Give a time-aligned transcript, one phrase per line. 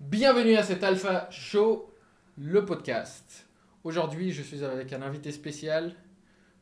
[0.00, 1.92] Bienvenue à cet Alpha Show,
[2.38, 3.46] le podcast.
[3.84, 5.94] Aujourd'hui, je suis avec un invité spécial,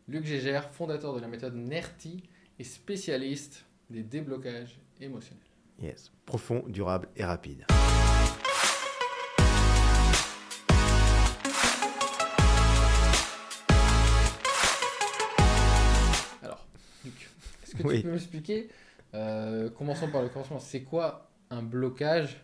[0.08, 2.22] Luc Gégère, fondateur de la méthode NERTI
[2.58, 5.42] et spécialiste des déblocages émotionnels.
[5.80, 7.64] Yes, profond, durable et rapide.
[16.42, 16.66] Alors,
[17.04, 17.30] Luc,
[17.64, 17.96] est-ce que Oui.
[17.98, 18.68] tu peux m'expliquer,
[19.14, 22.40] euh, commençons par le commencement, c'est quoi un blocage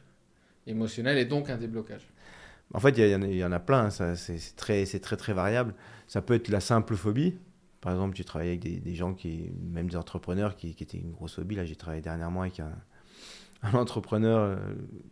[0.67, 2.07] émotionnel et donc un déblocage
[2.73, 5.75] En fait, il y, y en a- y plein, ça, c'est très, très, très variable.
[6.07, 7.35] Ça peut être la simple phobie.
[7.81, 11.35] Par exemple, tu travailles avec des, gens, qui, même des entrepreneurs, qui, étaient une grosse
[11.35, 11.55] phobie.
[11.55, 12.61] Là, j'ai travaillé dernièrement avec
[13.63, 14.57] un, entrepreneur, euh,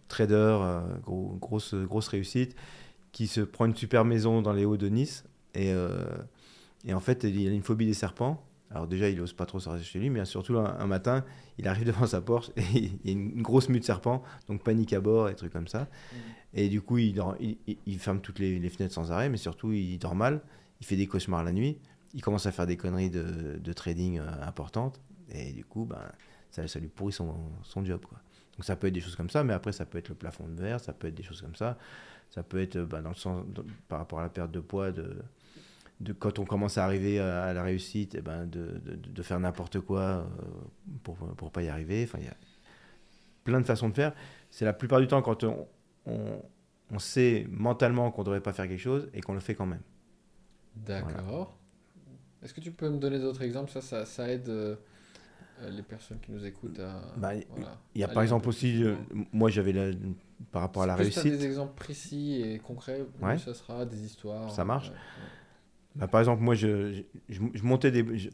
[0.09, 2.57] trader, euh, gros- grosse, grosse réussite,
[3.13, 5.25] qui se prend une super maison dans les Hauts de Nice.
[5.55, 6.05] Et, euh,
[6.87, 8.43] et en fait, il a une phobie des serpents.
[8.75, 11.25] Alors déjà, il n'ose pas trop sortir chez lui, mais surtout un, un matin,
[11.59, 14.63] il arrive devant sa Porsche et il y a une grosse mue de serpents, donc
[14.63, 15.89] panique à bord et trucs comme ça.
[16.55, 19.29] Et du coup, il, dort- il, il- il ferme toutes les, les fenêtres sans arrêt,
[19.29, 20.41] mais surtout, il dort mal.
[20.81, 21.79] Il fait des cauchemars la nuit.
[22.15, 25.01] Il commence à faire des conneries de, de trading euh, importantes.
[25.31, 26.01] Et du coup, ben,
[26.51, 28.01] ça, ça lui pourrit son, son job.
[28.07, 28.19] Quoi.
[28.57, 30.47] Donc ça peut être des choses comme ça, mais après, ça peut être le plafond
[30.49, 31.79] de verre, ça peut être des choses comme ça.
[32.31, 34.61] Ça peut être euh, ben, dans le sens, dans- par rapport à la perte de
[34.61, 35.17] poids, de,
[36.03, 39.23] de quand on commence à arriver à, à la réussite, eh ben, de, de, de
[39.23, 40.25] faire n'importe quoi euh,
[41.03, 42.05] pour ne pas y arriver.
[42.05, 42.37] Enfin, il y a
[43.45, 44.13] plein de façons de faire.
[44.51, 45.67] C'est la plupart du temps quand on,
[46.07, 46.43] on,
[46.91, 49.67] on sait mentalement qu'on ne devrait pas faire quelque chose et qu'on le fait quand
[49.67, 49.83] même.
[50.77, 51.57] D'accord.
[52.43, 53.71] Est-ce que tu peux me donner d'autres exemples?
[53.71, 54.75] Ça, ça, ça aide euh,
[55.61, 57.01] euh, les personnes qui nous écoutent à.
[57.17, 57.79] Bah, voilà.
[57.95, 58.97] Il y a par exemple aussi, euh,
[59.33, 59.93] moi j'avais la-
[60.51, 61.39] par rapport à la Plus t'as réussite.
[61.41, 63.39] des exemples précis et concrets, Ouais.
[63.39, 64.51] ça sera des histoires?
[64.51, 64.89] Ça marche.
[64.91, 64.97] Ouais.
[65.97, 68.31] Bah, par exemple, moi, je, je, montais des, je-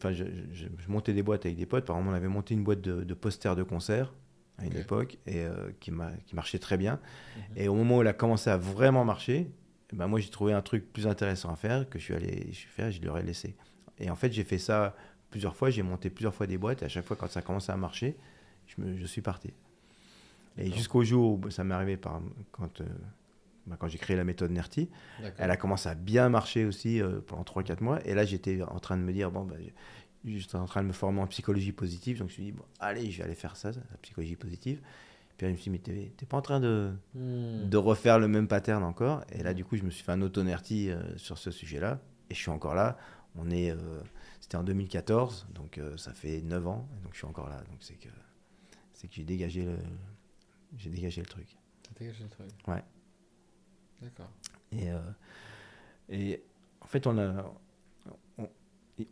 [0.53, 1.85] je, montais des boîtes avec des potes.
[1.87, 4.15] Par exemple, on avait monté une boîte de, de posters de concert
[4.59, 7.01] à une époque et euh, qui, m'a- qui marchait très bien.
[7.37, 7.43] Mhm.
[7.57, 9.51] Et au moment où elle a commencé à vraiment marcher,
[9.93, 12.57] ben, moi, j'ai trouvé un truc plus intéressant à faire que je suis allé je
[12.57, 13.57] suis faire, je leur ai laissé.
[13.99, 14.95] Et en fait, j'ai fait ça
[15.31, 15.71] plusieurs fois.
[15.71, 18.17] J'ai monté plusieurs fois des boîtes et à chaque fois, quand ça commençait à marcher,
[18.67, 19.51] je, me, je suis parti.
[20.57, 22.21] Et jusqu'au jour où ça m'est arrivé par,
[22.53, 22.85] quand, euh,
[23.69, 24.89] bah, quand j'ai créé la méthode NERTI,
[25.37, 28.05] elle a commencé à bien marcher aussi euh, pendant 3-4 mois.
[28.07, 29.57] Et là, j'étais en train de me dire, bon, bah,
[30.25, 32.19] j'étais en train de me former en psychologie positive.
[32.19, 34.81] Donc, je me suis dit, bon, allez, je vais aller faire ça, la psychologie positive.
[35.37, 37.69] Puis là, je me suis dit, mais t'es pas en train de, Hmm.
[37.69, 39.23] de refaire le même pattern encore.
[39.31, 42.01] Et là, du coup, je me suis fait un auto-nerti euh, sur ce sujet-là.
[42.31, 42.99] Et je suis encore là.
[43.37, 43.77] On est, euh,
[44.41, 46.89] c'était en 2014, donc euh, ça fait 9 ans.
[46.99, 47.59] Et donc, je suis encore là.
[47.71, 48.09] Donc, c'est que,
[48.95, 49.77] c'est que j'ai dégagé le,
[50.77, 51.47] j'ai dégagé le truc.
[51.85, 52.49] T'as dégagé le truc.
[52.67, 52.83] Ouais.
[54.03, 54.31] D'accord.
[54.73, 54.99] Et, euh,
[56.11, 56.43] et
[56.81, 57.53] en fait, on a,
[58.39, 58.49] on,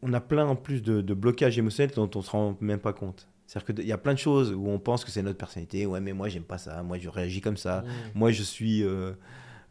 [0.03, 2.81] on a plein en plus de, de blocages émotionnels dont on ne se rend même
[2.81, 3.27] pas compte.
[3.47, 5.87] C'est-à-dire qu'il y a plein de choses où on pense que c'est notre personnalité.
[5.87, 6.83] Ouais, mais moi, j'aime pas ça.
[6.83, 7.83] Moi, je réagis comme ça.
[7.83, 8.19] Hmm.
[8.19, 9.13] Moi, je suis euh,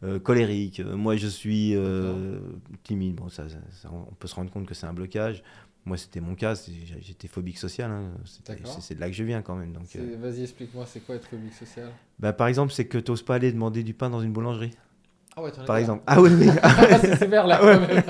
[0.02, 0.80] euh, colérique.
[0.80, 2.38] Moi, je suis euh,
[2.84, 3.16] timide.
[3.16, 5.42] Bon, ça, ça- ça, on peut se rendre compte que c'est un blocage.
[5.84, 6.54] Moi, c'était mon cas.
[7.00, 7.90] J'étais phobique social.
[7.90, 8.12] hein.
[8.80, 9.72] C'est de là que je viens quand même.
[9.74, 11.90] Donc, Vas-y, explique-moi, c'est quoi être phobique social?
[12.18, 14.72] Bah, par exemple, c'est que tu n'oses pas aller demander du pain dans une boulangerie.
[15.36, 16.02] Ah ouais, Par exemple.
[16.06, 16.48] Ah oui, oui.
[16.62, 17.58] Ah, c'est sévère là.
[17.60, 18.02] Ah ouais.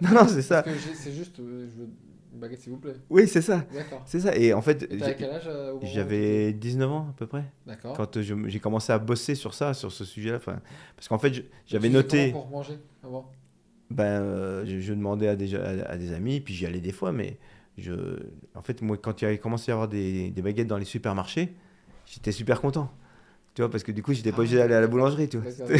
[0.00, 0.64] non, non, c'est ça.
[0.94, 1.88] C'est juste, euh, je veux
[2.32, 2.94] une baguette s'il vous plaît.
[3.10, 3.64] Oui, c'est ça.
[3.74, 4.02] D'accord.
[4.06, 4.36] C'est ça.
[4.36, 7.44] Et en fait, euh, j'avais 19 ans à peu près.
[7.66, 7.96] D'accord.
[7.96, 10.38] Quand euh, j'ai commencé à bosser sur ça, sur ce sujet-là.
[10.38, 12.30] Parce qu'en fait, j'avais noté.
[12.30, 13.30] pour manger avant?
[13.90, 16.92] Ben, euh, je, je demandais à des, à, à des amis, puis j'y allais des
[16.92, 17.36] fois, mais
[17.76, 17.92] je,
[18.54, 20.78] en fait, moi, quand il y avait commencé à y avoir des, des baguettes dans
[20.78, 21.54] les supermarchés,
[22.06, 22.90] j'étais super content.
[23.54, 25.36] Tu vois, parce que du coup, j'étais Ah pas obligé d'aller à la boulangerie, tu
[25.38, 25.50] vois.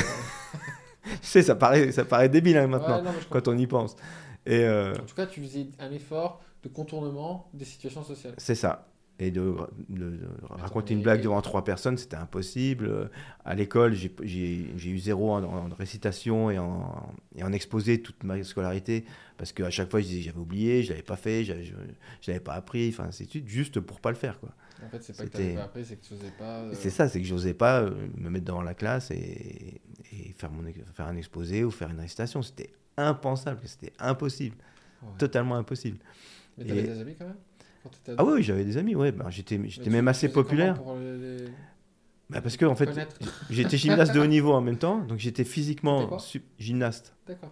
[1.04, 3.58] Tu sais, ça paraît, ça paraît débile hein, maintenant, Ouais, non, mais je quand on
[3.58, 3.96] y pense.
[4.46, 8.34] Et euh, En tout cas, tu faisais un effort de contournement des situations sociales.
[8.38, 8.88] c'est ça.
[9.18, 9.54] Et de,
[9.88, 13.10] de- de raconter une blague devant trois personnes, c'était impossible.
[13.44, 14.14] À l'école, j'ai-
[14.84, 19.04] eu zéro en, en récitation et en, et en exposé toute ma scolarité,
[19.36, 21.74] parce qu'à chaque fois, je disais que j'avais oublié, je l'avais pas fait, j'avais- je
[22.20, 24.40] je l'avais pas appris, enfin, c'est juste pour pas le faire.
[24.40, 24.50] Quoi.
[24.84, 26.59] En fait, c'est pas que C'était- t'avais pas appris, c'est que tu faisais pas.
[26.60, 29.81] euh, C'est ça, c'est que j'osais pas euh, me mettre devant la classe et,
[30.12, 32.43] et faire, mon, ex- faire un exposé ou faire une récitation.
[32.43, 34.56] C'était impensable, c'était impossible,
[35.02, 35.08] ouais.
[35.19, 35.99] totalement impossible.
[36.58, 37.37] Mais t'avais et- des amis quand même?
[37.82, 39.58] Quand Ah oui, j'avais des amis, ouais, ben, j'étais
[39.88, 40.81] même assez populaire.
[41.00, 41.46] les-
[42.31, 42.88] Bah, parce que en fait,
[43.50, 46.08] j'étais gymnaste de haut niveau en même temps, donc j'étais physiquement
[46.58, 47.14] gymnaste.
[47.26, 47.50] D'accord.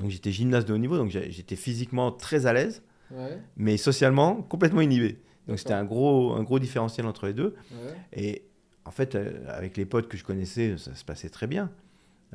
[0.00, 4.42] Donc j'étais gymnaste de haut niveau, donc j'étais physiquement très à l'aise, Ouais, mais socialement
[4.42, 5.18] complètement inhibé.
[5.48, 7.54] Donc c'était un gros, un gros différentiel entre les deux.
[7.72, 7.94] ouais.
[8.12, 8.44] Et
[8.84, 11.70] en fait, euh, avec les potes que je connaissais, ça se passait très bien.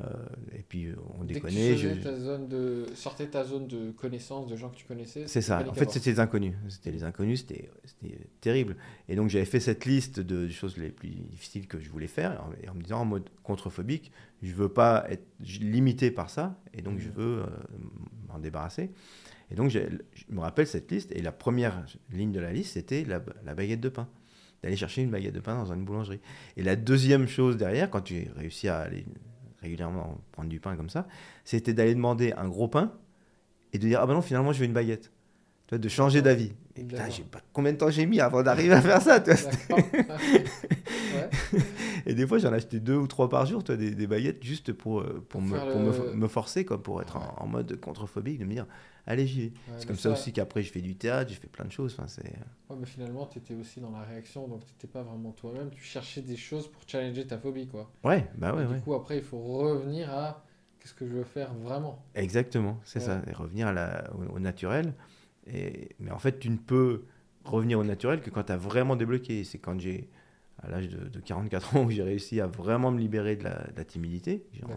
[0.00, 0.04] Euh,
[0.56, 2.86] et puis euh, on Dès que tu je- ta zone de...
[2.94, 5.26] sortais de ta zone de connaissance de gens que tu connaissais.
[5.26, 5.62] C'est ça.
[5.68, 6.54] En fait, c'était les inconnus.
[6.70, 7.70] C'était les inconnus, c'était
[8.40, 8.76] terrible.
[9.08, 12.42] Et donc, j'avais fait cette liste de choses les plus difficiles que je voulais faire,
[12.68, 14.10] en, me disant en mode contrephobique,
[14.42, 17.14] je veux pas être limité par ça, et donc je Mhm.
[17.16, 17.46] veux euh,
[18.28, 18.90] m'en débarrasser.
[19.50, 19.80] Et donc, je
[20.28, 23.18] me rappelle cette liste, et la première ligne de la liste, c'était la,
[23.54, 24.08] baguette de pain.
[24.62, 26.20] D'aller chercher une baguette de pain dans une boulangerie.
[26.56, 29.06] Et la deuxième chose derrière, quand j'ai réussi à aller
[29.62, 31.08] régulièrement prendre du pain comme ça,
[31.44, 32.92] c'était d'aller demander un gros pain
[33.72, 35.10] et de dire Ah ben non, finalement, je veux une baguette.
[35.70, 36.50] Tu vois, de changer d'avis.
[36.74, 37.14] Et putain, D'accord.
[37.14, 39.20] j'ai pas combien de temps j'ai mis avant d'arriver à faire ça.
[39.20, 39.50] tu vois.
[39.52, 39.78] D'accord.
[41.14, 41.60] ouais.
[42.06, 44.72] Et des fois, j'en achetais deux ou trois par jour, toi, des, des baguettes, juste
[44.72, 47.78] pour, euh, pour, me, pour me, le- me forcer, quoi, pour être en, en mode
[47.78, 48.66] contrephobique, de me dire
[49.06, 49.46] Allez, j'y vais.
[49.46, 51.94] Ouais, c'est comme ça, aussi qu'après, je fais du théâtre, j'ai fait plein de choses.
[51.96, 52.24] Enfin, c'est...
[52.68, 55.70] Ouais, mais finalement, tu étais aussi dans la réaction, donc tu n'étais pas vraiment toi-même.
[55.70, 57.92] Tu cherchais des choses pour challenger ta phobie, quoi.
[58.02, 58.74] Ouais, bah ouais, Et.
[58.74, 60.44] Du coup, après, il faut revenir à
[60.80, 62.04] qu'est-ce que je veux faire vraiment.
[62.16, 64.94] Exactement, c'est ça, et revenir à la- au, au naturel.
[65.52, 67.04] Et, mais en fait, tu ne peux
[67.44, 69.44] revenir au naturel que quand tu as vraiment débloqué.
[69.44, 70.08] C'est quand j'ai,
[70.62, 73.54] à l'âge de, de 44 ans, où j'ai réussi à vraiment me libérer de la,
[73.68, 74.70] de la timidité, genre,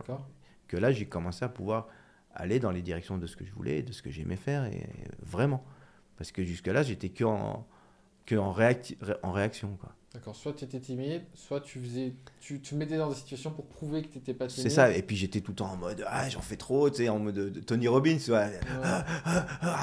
[0.68, 1.88] que là, j'ai commencé à pouvoir
[2.36, 4.88] aller dans les directions de ce que je voulais, de ce que j'aimais faire, et
[5.22, 5.64] vraiment.
[6.18, 7.68] Parce que jusque-là, j'étais que en,
[8.26, 9.78] que en, réacti- ré- en réaction.
[9.80, 9.94] Quoi.
[10.14, 10.36] D'accord.
[10.36, 14.04] Soit tu étais timide, soit tu faisais, tu te mettais dans des situations pour prouver
[14.04, 14.70] que tu n'étais pas timide.
[14.70, 16.98] C'est ça, et puis j'étais tout le temps en mode Ah, j'en fais trop, tu
[16.98, 19.04] sais, en mode de Tony Robbins, tu vois, Ouais, ah,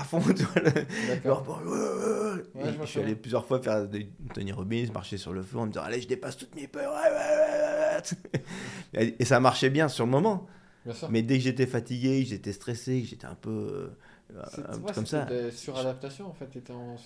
[0.01, 0.63] à fond, tu vois,
[1.09, 1.63] D'accord.
[1.65, 2.65] Ouais, ouais, ouais.
[2.65, 5.59] Ouais, je je suis allé plusieurs fois faire des Tony Robbins, marcher sur le feu
[5.59, 6.93] en me disant Allez, je dépasse toutes mes peurs.
[6.93, 9.15] ouais, ouais, ouais, ouais.
[9.19, 10.47] Et ça marchait bien sur le moment.
[10.85, 11.11] Bien sûr.
[11.11, 15.07] Mais dès que j'étais fatigué, j'étais stressé, j'étais un peu, euh, un peu ouais, comme
[15.07, 15.25] ça.
[15.25, 16.47] des suradaptations en fait.
[16.47, 16.97] T'étais en-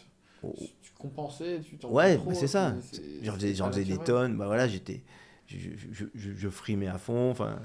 [0.82, 2.74] Tu compensais, tu t'en Ouais, bah, c'est ça.
[3.22, 4.36] J'en faisais, j'en des tonnes.
[4.36, 5.02] Bah voilà, j'étais,
[5.46, 5.56] je,
[5.92, 7.30] je, je, je frimais à fond.
[7.30, 7.58] Enfin,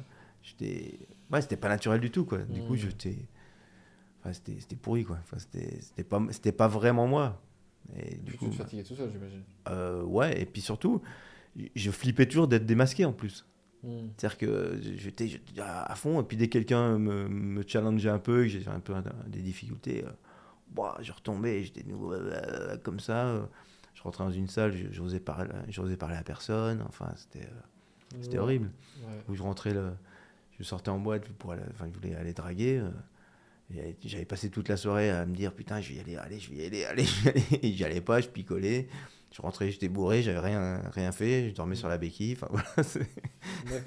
[0.44, 1.00] j'étais,
[1.32, 2.40] ouais, c'était pas naturel du tout, quoi.
[2.40, 2.78] Du coup, Mm.
[2.78, 3.18] j'étais,
[4.22, 5.18] enfin, c'était, c'était pourri, quoi.
[5.22, 7.42] Enfin, c'était, c'était pas, c'était pas vraiment moi.
[7.98, 9.44] Et du coup, tu te bah, fatiguais tout seul, j'imagine.
[9.70, 11.02] Euh, ouais, et puis surtout,
[11.76, 13.46] je flippais toujours d'être démasqué en plus.
[13.82, 14.10] Hmm.
[14.18, 18.44] C'est-à-dire que j'étais à fond, et puis dès que quelqu'un me, me challengeait un peu,
[18.44, 18.94] que j'ai un peu
[19.28, 20.10] des difficultés, euh,
[20.76, 23.28] bah, je retombais, j'étais de nouveau, euh, comme ça.
[23.28, 23.46] euh,
[23.96, 25.50] je rentrais dans une salle, je- j'osais parler,
[25.98, 28.38] parler à personne, enfin, c'était euh, Ouais.
[28.40, 28.72] horrible.
[29.02, 29.24] Ouais.
[29.28, 29.92] Où je rentrais, le,
[30.58, 32.80] je sortais en boîte pour aller, enfin, je voulais aller draguer.
[32.80, 32.90] euh,
[34.04, 36.50] j'avais passé toute la soirée à me dire putain, je vais y aller, allez, je
[36.50, 37.60] vais y aller, allez, je vais y aller.
[37.68, 38.88] Et j'y allais pas, je picolais.
[39.32, 42.34] Je rentrais, j'étais bourré, j'avais rien, rien fait, je dormais sur la béquille.
[42.34, 43.08] Enfin voilà, c'est-.
[43.70, 43.84] Ouais,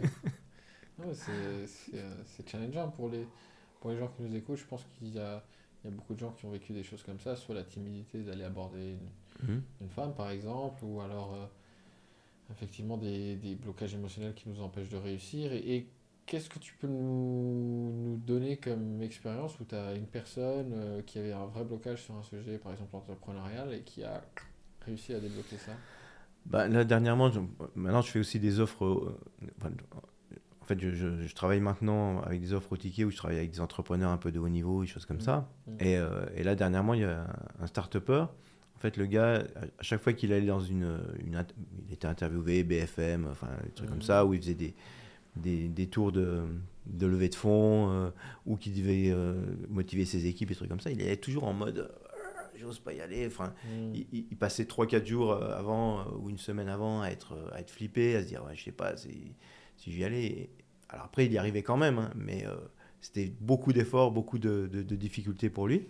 [1.94, 3.26] euh, challengeant pour les,
[3.80, 4.58] pour les gens qui nous écoutent.
[4.58, 5.42] Je pense qu'il y a,
[5.84, 7.64] il y a beaucoup de gens qui ont vécu des choses comme ça, soit la
[7.64, 9.08] timidité d'aller aborder une,
[9.42, 9.62] Mhm.
[9.82, 11.46] une femme, par exemple, ou alors euh,
[12.52, 15.52] effectivement des, des blocages émotionnels qui nous empêchent de réussir.
[15.52, 15.88] Et, et
[16.26, 21.02] qu'est-ce que tu peux nous, nous donner comme expérience où tu as une personne euh,
[21.02, 24.22] qui avait un vrai blocage sur un sujet, par exemple entrepreneurial, et qui a
[24.82, 25.80] réussi à débloquer ça?
[26.46, 27.40] Bah, là, dernièrement, je-
[27.74, 28.84] maintenant, je fais aussi des offres.
[28.84, 29.18] euh,
[29.58, 29.70] enfin,
[30.62, 33.38] en fait, je, je- je travaille maintenant avec des offres au ticket où je travaille
[33.38, 35.22] avec des entrepreneurs un peu de haut niveau, des choses comme Mhm.
[35.22, 35.48] ça.
[35.66, 35.76] Mhm.
[35.80, 37.26] Et, euh, et là, dernièrement, il y a
[37.60, 38.26] un start-upper.
[38.76, 39.44] En fait, le gars,
[39.78, 41.44] à chaque fois qu'il allait dans une, une
[41.88, 44.74] Il était interviewé, BFM, enfin, des trucs comme ça, où il faisait des,
[45.36, 46.42] des, des tours de,
[46.86, 48.10] de levée de fonds, euh,
[48.46, 49.34] ou qui devait euh,
[49.68, 50.90] motiver ses équipes, des trucs comme ça.
[50.90, 51.78] Il est toujours en mode.
[51.78, 51.88] euh,
[52.56, 53.26] J'ose pas y aller.
[53.26, 53.52] Enfin,
[53.92, 58.22] il, passait 3-4 jours avant ou une semaine avant à être, à être flippé, à
[58.22, 58.94] se dire ouais, je sais pas
[59.82, 60.50] si, j'y allais.
[60.88, 62.54] Alors après, il y arrivait quand même, hein, mais euh,
[63.00, 65.86] c'était beaucoup d'efforts, beaucoup de, de- de difficultés pour lui.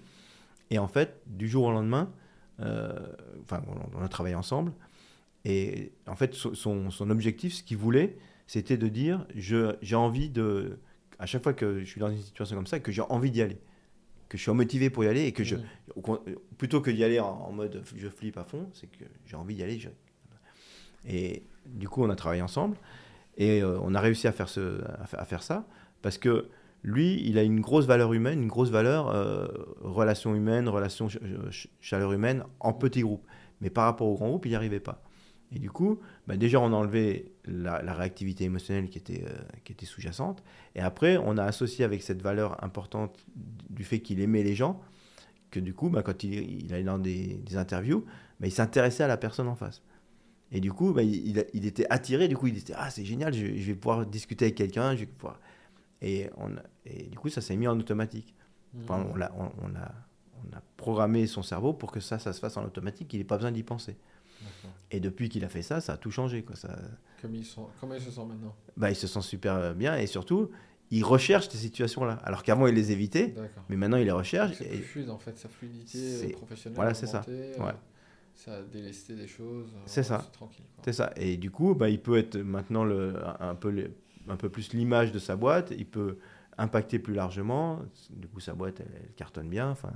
[0.71, 2.11] Et en fait, du jour au lendemain,
[2.61, 2.93] euh,
[3.43, 4.73] enfin, on, on a travaillé ensemble.
[5.45, 8.17] Et en fait, son- son, son objectif, ce qu'il voulait,
[8.47, 10.79] c'était de dire j'ai envie de.
[11.19, 13.43] À chaque fois que je suis dans une situation comme ça, que j'ai envie d'y
[13.43, 13.59] aller.
[14.29, 15.57] Que je suis motivé pour y aller et que je,
[16.03, 16.21] con-
[16.59, 19.55] plutôt que d'y aller en, en mode je flippe à fond, c'est que j'ai envie
[19.57, 19.79] d'y aller.
[19.79, 19.89] je-
[21.07, 22.77] Et du coup, on a travaillé ensemble
[23.37, 25.67] et euh, on a réussi à faire, ça
[26.03, 26.49] parce que
[26.83, 29.47] lui, il a une grosse valeur humaine, une grosse valeur euh,
[29.81, 33.25] relation humaine, relation ch- ch- chaleur humaine en petits groupes.
[33.61, 35.03] Mais par rapport au grand groupe, il n'y arrivait pas.
[35.55, 39.35] Et du coup, bah, déjà, on a enlevé la, réactivité émotionnelle qui était, euh,
[39.69, 40.43] était sous-jacente.
[40.75, 43.25] Et après, on a associé avec cette valeur importante
[43.71, 44.81] du fait qu'il aimait les gens,
[45.51, 48.05] que du coup, bah, quand il, allait dans des, des interviews,
[48.41, 49.83] bah, il s'intéressait à la personne en face.
[50.53, 53.05] Et du coup, bah, il, il- il était attiré, du coup, il était Ah, c'est
[53.05, 55.41] génial, je, je vais pouvoir discuter avec quelqu'un, je vais pouvoir.
[56.03, 58.35] Et, on, a- et du coup, ça s'est mis en automatique.
[58.83, 59.93] Enfin, on, l'a- on, on a,
[60.45, 63.25] on a programmé son cerveau pour que ça, ça se fasse en automatique, qu'il n'ait
[63.25, 63.97] pas besoin d'y penser.
[64.91, 66.43] Et depuis qu'il a fait ça, ça a tout changé.
[66.43, 66.57] Quoi.
[66.57, 66.77] Ça,
[67.21, 68.55] Comme ils sont, comment ils se sentent maintenant?
[68.77, 70.51] Bah, il se sent super bien et surtout,
[70.91, 72.15] il recherche ces situations-là.
[72.25, 73.35] Alors qu'avant, il les évitait,
[73.69, 74.57] mais maintenant, il les recherche.
[74.59, 76.77] C'est Et, plus fluide en fait, sa fluidité euh, professionnelle.
[76.77, 77.25] voilà, c'est ça.
[77.29, 77.73] Ouais.
[78.35, 79.69] Ça a délesté des choses.
[79.75, 80.19] euh, C'est ça.
[80.33, 80.65] tranquille.
[80.85, 81.13] c'est ça.
[81.17, 83.93] Et du coup, bah, il peut être maintenant le, un, peu le-
[84.29, 85.73] un peu plus l'image de sa boîte.
[85.77, 86.19] Il peut
[86.59, 87.81] impacter plus largement.
[88.11, 89.71] Du coup, sa boîte, elle, elle cartonne bien.
[89.71, 89.93] Enfin,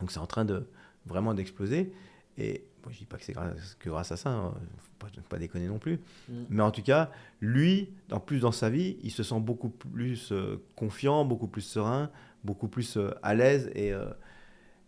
[0.00, 0.66] donc, c'est en train de
[1.06, 1.92] vraiment d'exploser.
[2.38, 4.30] Et moi, je dis pas que c'est grâce, que grâce à ça.
[4.30, 4.54] hein.
[4.78, 6.00] Faut pas, pas déconner non plus.
[6.28, 6.32] Mm.
[6.50, 10.30] Mais en tout cas, lui, en plus dans sa vie, il se sent beaucoup plus
[10.32, 12.10] euh, confiant, beaucoup plus serein,
[12.44, 14.06] beaucoup plus euh, à l'aise et, euh,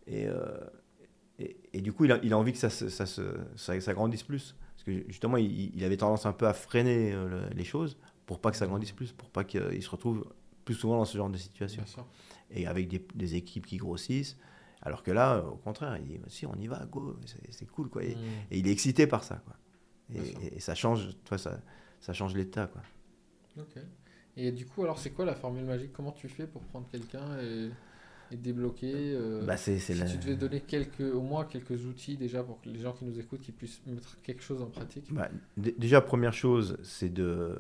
[0.07, 0.27] et,
[1.39, 3.79] et, et du coup, il a, il a envie que ça, se- ça, se- ça,
[3.81, 4.55] ça grandisse plus.
[4.75, 7.97] Parce que justement, il, il avait tendance un peu à freiner euh, le- les choses
[8.27, 10.27] pour pas que ça grandisse plus, pour pas qu'il se retrouve
[10.65, 11.83] plus souvent dans ce genre de situation.
[12.51, 14.37] Et avec des, des équipes qui grossissent.
[14.83, 17.17] Alors que là, euh, au contraire, il dit si on y va, go,
[17.51, 18.03] c'est cool quoi.
[18.05, 18.19] Et, Mm.
[18.53, 19.57] et il est excité par ça quoi.
[20.15, 21.61] Et, ça change, tu vois, ça,
[22.01, 22.83] ça change l'état quoi.
[23.59, 23.83] Ok.
[24.37, 25.93] Et du coup, alors c'est quoi la formule magique?
[25.93, 27.71] Comment tu fais pour prendre quelqu'un et,
[28.33, 31.85] et débloquer euh, Bah, c'est c'est Si la- tu devais donner quelques, au moins quelques
[31.87, 34.67] outils déjà pour que les gens qui nous écoutent qui puissent mettre quelque chose en
[34.67, 35.13] pratique.
[35.13, 37.57] Bah, déjà, première chose, c'est de,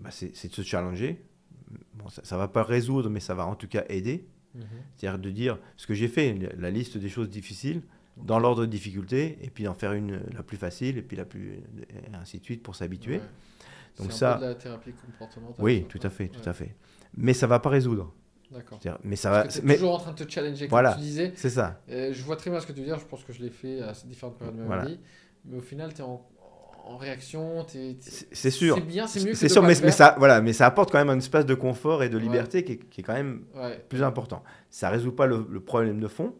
[0.00, 1.22] bah, c'est c'est de se challenger.
[1.94, 4.26] Bon, ça, ça va pas résoudre, mais ça va en tout cas aider.
[4.54, 4.62] Mhm.
[4.96, 7.82] C'est-à-dire de dire ce que j'ai fait, la- liste des choses difficiles,
[8.16, 11.26] dans l'ordre de difficulté, et puis d'en faire une la plus facile, et puis la
[11.26, 13.16] plus, et ainsi de suite pour s'habituer.
[13.16, 13.22] Ouais.
[13.98, 15.64] Donc C'est ça- un peu de la thérapie comportementale.
[15.64, 16.48] Oui, tout à fait, tout Ouais.
[16.48, 16.74] à fait.
[17.16, 18.14] Mais ça va pas résoudre.
[18.52, 18.78] D'accord.
[19.04, 19.48] Mais ça Parce va.
[19.48, 20.94] que t'es Mais toujours en train de te challenger, comme Voilà.
[20.94, 21.32] tu disais.
[21.36, 21.80] c'est ça.
[21.90, 23.50] Euh, je vois très bien ce que tu veux dire, je pense que je l'ai
[23.50, 24.84] fait à différentes périodes de ma Voilà.
[24.86, 25.00] vie.
[25.44, 26.24] Mais au final, tu es en,
[26.84, 27.64] en réaction.
[27.64, 28.76] t'es- t'es- C'est sûr.
[28.76, 31.10] C'est bien, c'est mieux C'est sûr, mais, mais ça, voilà, mais ça apporte quand même
[31.10, 32.22] un espace de confort et de Ouais.
[32.22, 34.42] liberté qui, est, qui est quand même Ouais, plus important.
[34.70, 36.34] Ça résout pas le, le problème de fond,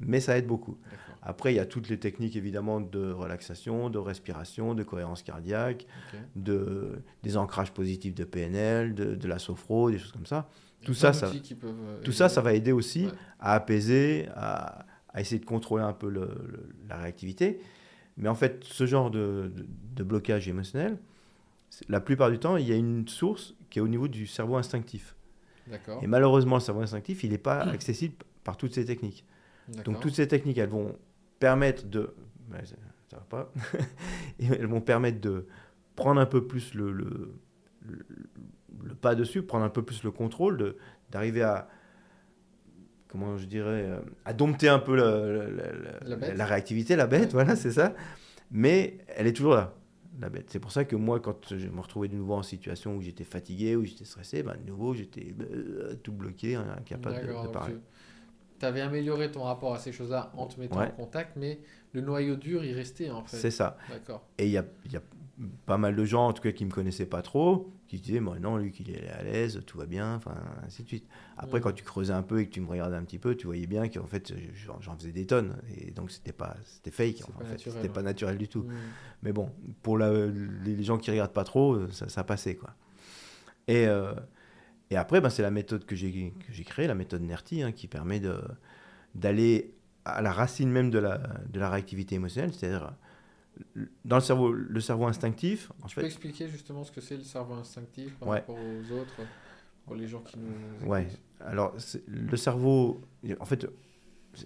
[0.00, 0.78] mais ça aide beaucoup.
[1.22, 5.84] Après, il y a toutes les techniques évidemment de relaxation, de respiration, de cohérence cardiaque,
[6.36, 10.48] de, des ancrages positifs de PNL, de, de la sophro, des choses comme ça.
[10.82, 11.30] A Tout ça, ça-
[11.60, 13.12] peuvent, euh, Tout ça, ça va aider aussi Ouais.
[13.40, 17.60] à apaiser, à, à essayer de contrôler un peu le- le- la réactivité.
[18.16, 19.66] Mais en fait, ce genre de, de-
[19.96, 20.98] de blocage émotionnel,
[21.88, 24.56] la plupart du temps, il y a une source qui est au niveau du cerveau
[24.56, 25.14] instinctif.
[26.02, 29.24] Et malheureusement, le cerveau instinctif, il n'est pas accessible par toutes ces techniques.
[29.84, 30.96] Donc toutes ces techniques, elles vont
[31.38, 32.14] permettre de...
[32.50, 32.64] ouais,
[33.10, 33.52] ça va pas.
[34.40, 35.46] Elles vont permettre de
[35.94, 37.34] prendre un peu plus le
[39.00, 40.76] pas dessus, prendre un peu plus le contrôle, de-
[41.10, 41.68] d'arriver à...
[43.08, 47.32] Comment je dirais euh, À dompter un peu le- le- le- La réactivité, la bête,
[47.32, 47.94] voilà, c'est ça.
[48.50, 49.74] Mais elle est toujours là,
[50.20, 50.50] la bête.
[50.50, 53.24] C'est pour ça que moi, quand je me retrouvais de nouveau en situation où j'étais
[53.24, 57.48] fatigué, où j'étais stressé, ben, de nouveau, j'étais euh, tout bloqué, hein, incapable de, de
[57.48, 57.76] parler.
[58.60, 60.88] tu avais amélioré ton rapport à ces choses-là en te mettant Ouais.
[60.88, 61.60] en contact, mais
[61.92, 63.38] le noyau dur, il restait en fait.
[63.38, 63.78] C'est ça.
[63.88, 64.22] D'accord.
[64.36, 65.02] Et il y a, il y a
[65.66, 68.20] pas mal de gens, en tout cas, qui ne me connaissaient pas trop, qui disaient,
[68.20, 70.34] moi, non, lui, qu'il est à l'aise, tout va bien, enfin,
[70.66, 71.06] ainsi de suite.
[71.36, 71.62] Après, Mhm.
[71.64, 73.66] quand tu creusais un peu et que tu me regardais un petit peu, tu voyais
[73.66, 74.32] bien qu'en fait,
[74.80, 75.56] j'en faisais des tonnes.
[75.78, 77.58] Et donc, c'était pas, c'était fake, en fait.
[77.70, 78.62] C'était pas naturel du tout.
[78.62, 78.72] Mm.
[79.22, 79.50] Mais bon,
[79.82, 82.74] pour la- les gens qui regardent pas trop, ça, ça passait, quoi.
[83.68, 84.12] Et, euh,
[84.90, 87.72] et après, ben, c'est la méthode que j'ai que j'ai créée, la méthode NERTI, hein,
[87.72, 88.40] qui permet de-
[89.14, 89.72] d'aller
[90.04, 91.18] à la racine même de la,
[91.52, 92.92] de la réactivité émotionnelle, c'est-à-dire
[94.04, 97.22] dans le cerveau, le cerveau instinctif, en Tu peux expliquer justement ce que c'est le
[97.24, 98.38] cerveau instinctif par Ouais.
[98.40, 99.16] rapport aux autres,
[99.86, 100.88] pour les gens qui nous.
[100.88, 101.06] Ouais.
[101.40, 101.74] Alors,
[102.06, 103.00] le cerveau,
[103.40, 103.66] en fait,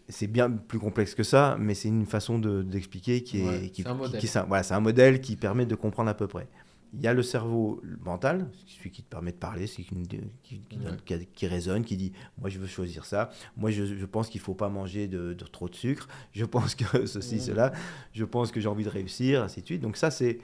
[0.08, 3.44] c'est bien plus complexe que ça, mais c'est une façon de- d'expliquer qui est.
[3.44, 6.48] Ouais, qui, qui- voilà, c'est un modèle qui permet de comprendre à peu près.
[6.94, 9.94] Il y a le cerveau mental, celui qui te permet de parler, celui qui,
[10.42, 10.98] qui, qui donne- Ouais.
[11.04, 13.30] qui- qui résonne, qui dit Moi, je veux choisir ça.
[13.56, 16.06] Moi, je, je pense qu'il ne faut pas manger de, de trop de sucre.
[16.32, 17.72] Je pense que ceci, cela.
[18.12, 19.80] Je pense que j'ai envie de réussir, ainsi de suite.
[19.80, 20.38] Donc, ça, c'est.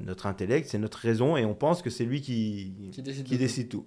[0.00, 2.72] Notre intellect, c'est notre raison, et on pense que c'est lui qui,
[3.36, 3.68] décide.
[3.68, 3.84] tout.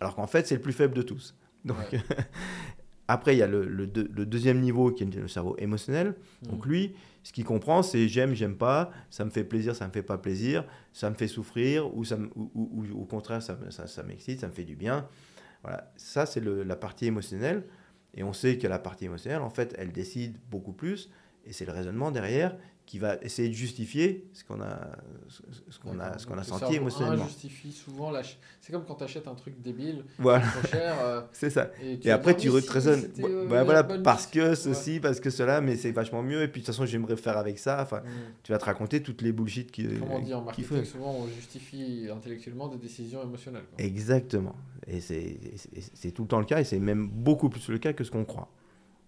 [0.00, 1.34] Alors qu'en fait, c'est le plus faible de tous.
[1.64, 2.00] Donc, Ouais.
[3.08, 6.14] après, il y a le, le deux- le deuxième niveau qui est le cerveau émotionnel.
[6.42, 6.68] Donc Mm.
[6.68, 10.02] lui, ce qu'il comprend, c'est j'aime, j'aime pas, ça me fait plaisir, ça me fait
[10.02, 13.56] pas plaisir, ça me fait souffrir, ou, ça me- ou, ou- ou au contraire, ça,
[13.56, 15.08] me- ça, ça m'excite, ça me fait du bien.
[15.62, 17.64] Voilà, ça c'est la partie émotionnelle.
[18.14, 21.10] Et on sait que la partie émotionnelle, en fait, elle décide beaucoup plus.
[21.44, 22.56] Et c'est le raisonnement derrière
[22.86, 24.78] qui va essayer de justifier ce qu'on a,
[25.70, 27.24] ce qu'on a, ce qu'on a senti émotionnellement.
[27.26, 28.22] justifie souvent la.
[28.22, 30.94] ch- C'est comme quand tu achètes un truc débile, Voilà, trop cher.
[31.02, 31.70] euh, c'est ça.
[31.82, 33.02] et, après, dire, tu si, raisonnes.
[33.18, 36.42] Bah, euh, bah voilà, parce que ceci, parce que cela, mais c'est vachement mieux.
[36.42, 37.82] Et puis de toute façon, j'aimerais faire avec ça.
[37.82, 37.98] Enfin.
[38.02, 38.10] Mm.
[38.44, 39.84] tu vas te raconter toutes les bullshit qui.
[39.88, 40.84] Comme on dit en marketing, faut.
[40.84, 43.64] souvent on justifie intellectuellement des décisions émotionnelles.
[43.74, 43.84] quoi.
[43.84, 44.54] Exactement.
[44.86, 48.04] Et c'est tout le temps le cas, et c'est même beaucoup plus le cas que
[48.04, 48.48] ce qu'on croit.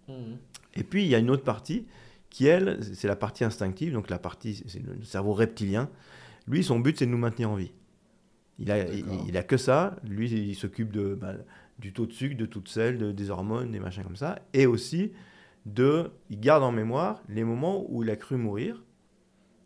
[0.08, 0.36] Mhm.
[0.74, 1.86] Et puis, il y a une autre partie
[2.30, 5.88] qui, elle, c'est la partie instinctive, donc la partie, c'est le cerveau reptilien.
[6.46, 7.72] Lui, son but, c'est de nous maintenir en vie.
[8.58, 9.96] Il a, il, a que ça.
[10.04, 11.34] Lui, il s'occupe de, bah,
[11.78, 14.38] du taux de sucre, de tout de sel, de- des hormones, des machins comme ça.
[14.52, 15.12] Et aussi,
[15.64, 18.82] de, il garde en mémoire les moments où il a cru mourir.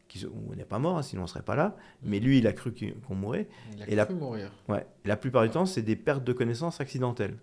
[0.08, 1.74] Qui, il n'est pas mort, hein, sinon on ne serait pas là.
[2.02, 2.74] Mais lui, il a cru
[3.08, 3.48] qu'on mourrait.
[3.76, 4.52] Il a Et la- cru mourir.
[4.68, 4.86] Ouais.
[5.06, 7.36] La plupart du temps, c'est des pertes de connaissances accidentelles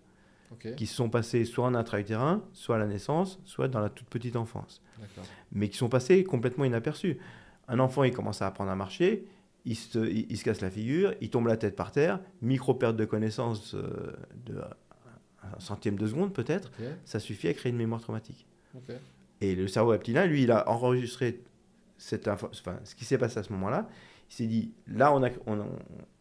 [0.76, 4.08] qui se sont passées soit en intra-utérin, soit à la naissance, soit dans la toute
[4.08, 4.82] petite enfance.
[5.52, 7.18] Mais qui sont passés complètement inaperçus.
[7.68, 9.26] Un enfant, il commence à apprendre à marcher,
[9.66, 12.96] il se, il, il se casse la figure, il tombe la tête par terre, micro-perte
[12.96, 14.14] de connaissance euh,
[14.46, 14.60] de
[15.42, 16.70] un centième de seconde peut-être,
[17.06, 18.46] ça suffit à créer une mémoire traumatique.
[19.42, 21.42] Et le cerveau reptilien, lui, il a enregistré
[21.98, 23.88] cette info- enfin, ce qui s'est passé à ce moment-là.
[24.30, 25.66] Il s'est dit, là, on, a, on, on-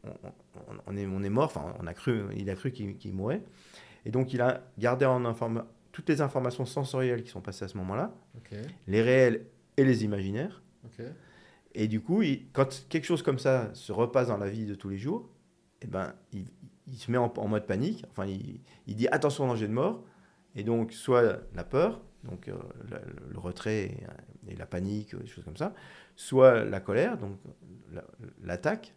[0.04, 3.12] on- on est, on est mort, enfin, on a cru, il a cru qu'il qu'il
[3.12, 3.42] mourrait.
[4.06, 5.66] Et donc, il a gardé en informa-
[5.98, 8.14] toutes les informations sensorielles qui sont passées à ce moment-là,
[8.86, 10.62] les réels et les imaginaires.
[11.74, 14.76] Et du coup, il- quand quelque chose comme ça se repasse dans la vie de
[14.76, 15.28] tous les jours,
[15.82, 16.46] eh ben, il,
[16.86, 18.04] il se met en, en mode panique.
[18.12, 20.04] Enfin, il, il dit attention au danger de mort.
[20.54, 22.54] Et donc, soit la peur, donc euh,
[22.90, 23.00] la-
[23.32, 23.86] le retrait
[24.46, 25.74] et, et la panique, des choses comme ça,
[26.14, 27.38] soit la colère, donc
[27.92, 28.04] la-
[28.44, 28.94] l'attaque.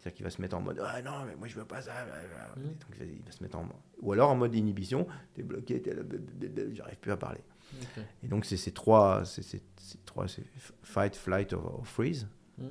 [0.00, 1.92] C'est-à-dire qu'il va se mettre en mode ah non mais moi je veux pas ça
[2.56, 2.62] Mhm.
[2.64, 3.68] donc il va, se mettre en
[4.00, 6.02] ou alors en mode inhibition t'es bloqué t'es là,
[6.72, 7.40] j'arrive plus à parler
[8.24, 10.42] et donc, c'est ces trois, c'est ces- ces trois c'est
[10.82, 12.26] fight, flight or, freeze,
[12.58, 12.66] Mhm.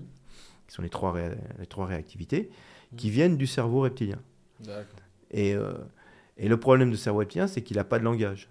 [0.68, 2.50] qui sont les trois, ré- les trois réactivités,
[2.98, 3.14] qui Mhm.
[3.14, 4.20] viennent du cerveau reptilien.
[4.60, 5.00] D'accord.
[5.32, 5.74] Et, euh,
[6.36, 8.50] et le problème du cerveau reptilien, c'est qu'il n'a pas de langage.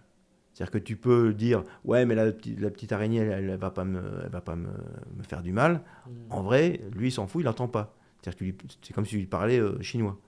[0.55, 3.71] C'est-à-dire que tu peux dire, ouais, mais la, petite- la petite araignée, elle, ne va
[3.71, 4.71] pas, me, elle va pas me,
[5.19, 5.83] me faire du mal.
[6.31, 7.95] En vrai, lui, il s'en fout, il n'entend pas.
[8.23, 10.19] C'est-à-dire que lui- c'est comme si tu lui parlais euh, chinois.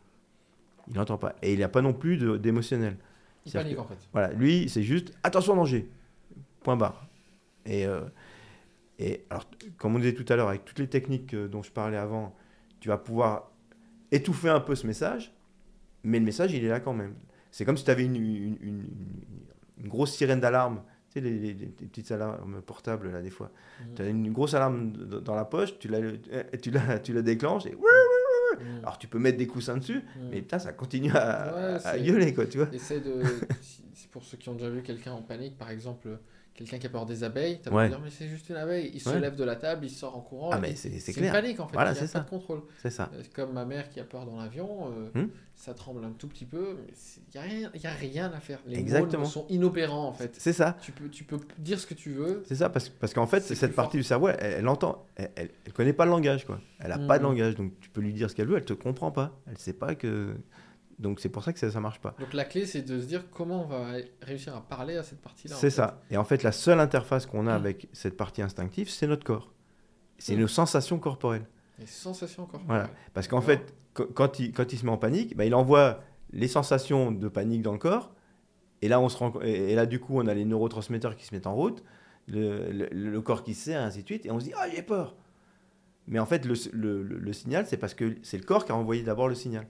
[0.88, 1.34] Il n'entend pas.
[1.42, 2.96] Et il n'a pas non plus d'émotionnel.
[3.46, 3.96] Il panique en fait.
[4.12, 5.88] Voilà, lui, c'est juste attention danger.
[6.62, 7.06] Point barre.
[7.66, 8.00] Et, euh,
[8.98, 11.70] et alors, comme on disait tout à l'heure, avec toutes les techniques euh, dont je
[11.70, 12.34] parlais avant,
[12.80, 13.50] tu vas pouvoir
[14.12, 15.32] étouffer un peu ce message,
[16.02, 17.14] mais le message, il est là quand même.
[17.50, 18.88] C'est comme si tu avais une, une- une-
[19.78, 20.82] une grosse sirène d'alarme.
[21.12, 23.50] Tu sais, les, les- les petites alarmes portables, là, des fois.
[23.80, 23.94] Mhm.
[23.96, 25.98] Tu as une grosse alarme dans la poche, tu la,
[26.62, 28.80] tu la, tu la déclenches, et Mhm.
[28.82, 32.02] alors tu peux mettre des coussins dessus, mais putain, ça continue à, Ouais, à c'est-
[32.02, 32.68] gueuler, quoi, tu vois.
[32.72, 33.22] Essaye de.
[34.12, 36.18] pour ceux qui ont déjà vu quelqu'un en panique, par exemple,
[36.54, 37.88] quelqu'un qui a peur des abeilles, tu vas Ouais.
[37.88, 38.90] dire mais c'est juste une abeille.
[38.92, 39.18] Il se Ouais.
[39.20, 40.50] lève de la table, il sort en courant.
[40.52, 41.72] Ah, mais c'est une panique en fait.
[41.74, 42.62] Voilà, il y a pas de contrôle.
[42.82, 43.10] C'est ça.
[43.14, 45.28] Euh, Comme ma mère qui a peur dans l'avion, euh, Hmm.
[45.54, 48.40] ça tremble un tout petit peu, mais il n'y a, rien- y a rien à
[48.40, 48.58] faire.
[48.66, 49.22] Les Exactement.
[49.22, 50.34] mots sont inopérants en fait.
[50.38, 50.76] C'est ça.
[50.82, 52.42] Tu peux, tu peux dire ce que tu veux.
[52.46, 55.30] C'est ça, parce, parce qu'en fait, C'est cette partie du cerveau, elle, elle entend, elle,
[55.36, 56.60] elle, elle connaît pas le langage, quoi.
[56.78, 57.30] Elle a pas de Mhm.
[57.30, 59.38] langage, donc tu peux lui dire ce qu'elle veut, elle te comprend pas.
[59.48, 60.34] Elle sait pas que.
[61.00, 62.14] Donc c'est pour ça que ça, ça marche pas.
[62.20, 65.20] Donc la clé, c'est de se dire comment on va réussir à parler à cette
[65.20, 65.54] partie-là.
[65.56, 65.76] C'est fait.
[65.76, 66.00] ça.
[66.10, 67.56] Et en fait, la seule interface qu'on a Mhm.
[67.64, 69.50] avec cette partie instinctive, c'est notre corps.
[70.18, 70.42] C'est Mhm.
[70.42, 71.46] nos sensations corporelles.
[71.78, 72.60] Les sensations encore.
[72.66, 72.90] Voilà.
[73.14, 76.00] Parce qu'en fait, qu- quand il, quand il se met en panique, bah, il envoie
[76.32, 78.12] les sensations de panique dans le corps.
[78.82, 81.34] Et là, on se rend, et là, du coup, on a les neurotransmetteurs qui se
[81.34, 81.82] mettent en route,
[82.28, 84.82] le, le- le corps qui sait, ainsi de suite, et on se dit Ah, j'ai
[84.82, 85.16] peur.
[86.06, 89.28] Mais en fait, le signal, c'est parce que c'est le corps qui a envoyé d'abord
[89.28, 89.66] le signal.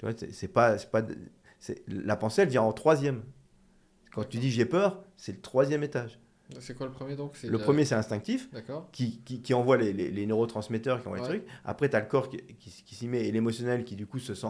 [0.00, 1.02] Tu vois, c'est pas, c'est pas,
[1.58, 3.22] c'est- la pensée, elle vient en troisième.
[4.14, 6.18] Quand tu dis j'ai peur, c'est le troisième étage.
[6.58, 7.40] C'est quoi le premier donc?
[7.44, 8.48] Le la- premier, c'est instinctif
[8.92, 11.32] qui, qui, qui envoie les, les- les neurotransmetteurs qui envoient Ouais.
[11.34, 11.48] les trucs.
[11.64, 14.34] Après, tu as le corps qui, qui, s'y met et l'émotionnel qui, du coup, se
[14.34, 14.48] sent.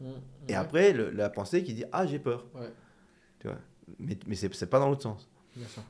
[0.00, 0.04] Mmh.
[0.48, 0.54] Et Ouais.
[0.54, 2.46] après, le- la pensée qui dit Ah, j'ai peur.
[2.54, 2.70] Ouais.
[3.40, 3.58] Tu vois
[3.98, 5.28] mais mais c'est c'est pas dans l'autre sens.
[5.56, 5.82] Bien sûr.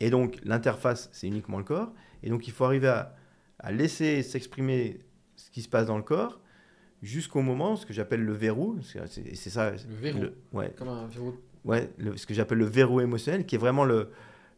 [0.00, 1.92] Et donc, l'interface, c'est uniquement le corps.
[2.22, 3.14] Et donc, il faut arriver à,
[3.58, 5.00] à laisser s'exprimer
[5.36, 6.40] ce qui se passe dans le corps
[7.04, 8.78] jusqu'au moment, ce que j'appelle le verrou.
[8.82, 9.70] C'est ça.
[9.70, 10.24] Le verrou.
[10.52, 11.34] ouais, Comme un verrou.
[11.64, 14.10] ouais, le- ce que j'appelle le verrou émotionnel, qui est vraiment le,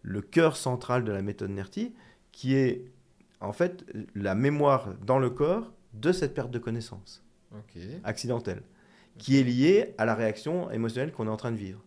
[0.02, 1.94] le cœur central de la méthode NERTI,
[2.32, 2.84] qui est
[3.40, 7.22] en fait la mémoire dans le corps de cette perte de connaissance
[8.04, 8.62] accidentelle,
[9.18, 11.82] qui est liée à la réaction émotionnelle qu'on est en train de vivre.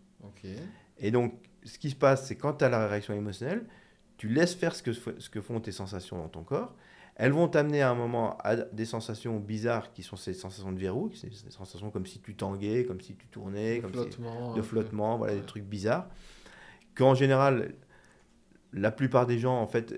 [0.97, 3.65] Et donc, ce qui se passe, c'est quand tu as la réaction émotionnelle,
[4.19, 6.75] tu laisses faire ce que, ce que font tes sensations dans ton corps.
[7.15, 10.79] Elles vont t'amener à un moment à des sensations bizarres qui sont ces sensations de
[10.79, 14.51] verrou, c'est des sensations comme si tu tanguais, comme si tu tournais, De comme flottement.
[14.53, 14.67] de peu.
[14.67, 15.39] flottement, voilà, Ouais.
[15.39, 16.07] des trucs bizarres.
[16.95, 17.73] Qu'en général,
[18.73, 19.97] la plupart des gens, en fait,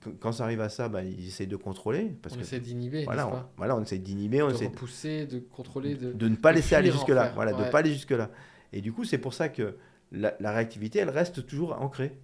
[0.00, 2.14] qu- quand ça arrive à ça, bah, ils essayent de contrôler.
[2.22, 3.52] Parce on que, essaie d'inhiber, voilà, on, pas?
[3.56, 6.12] voilà, on essaie d'inhiber, on De essaie repousser, de contrôler, de...
[6.12, 7.24] de ne pas de laisser aller jusque-là.
[7.24, 7.70] faire, Voilà, de ouais.
[7.70, 8.30] pas aller jusque-là.
[8.72, 9.76] Et du coup, c'est pour ça que
[10.12, 12.16] la, la réactivité, elle reste toujours ancrée.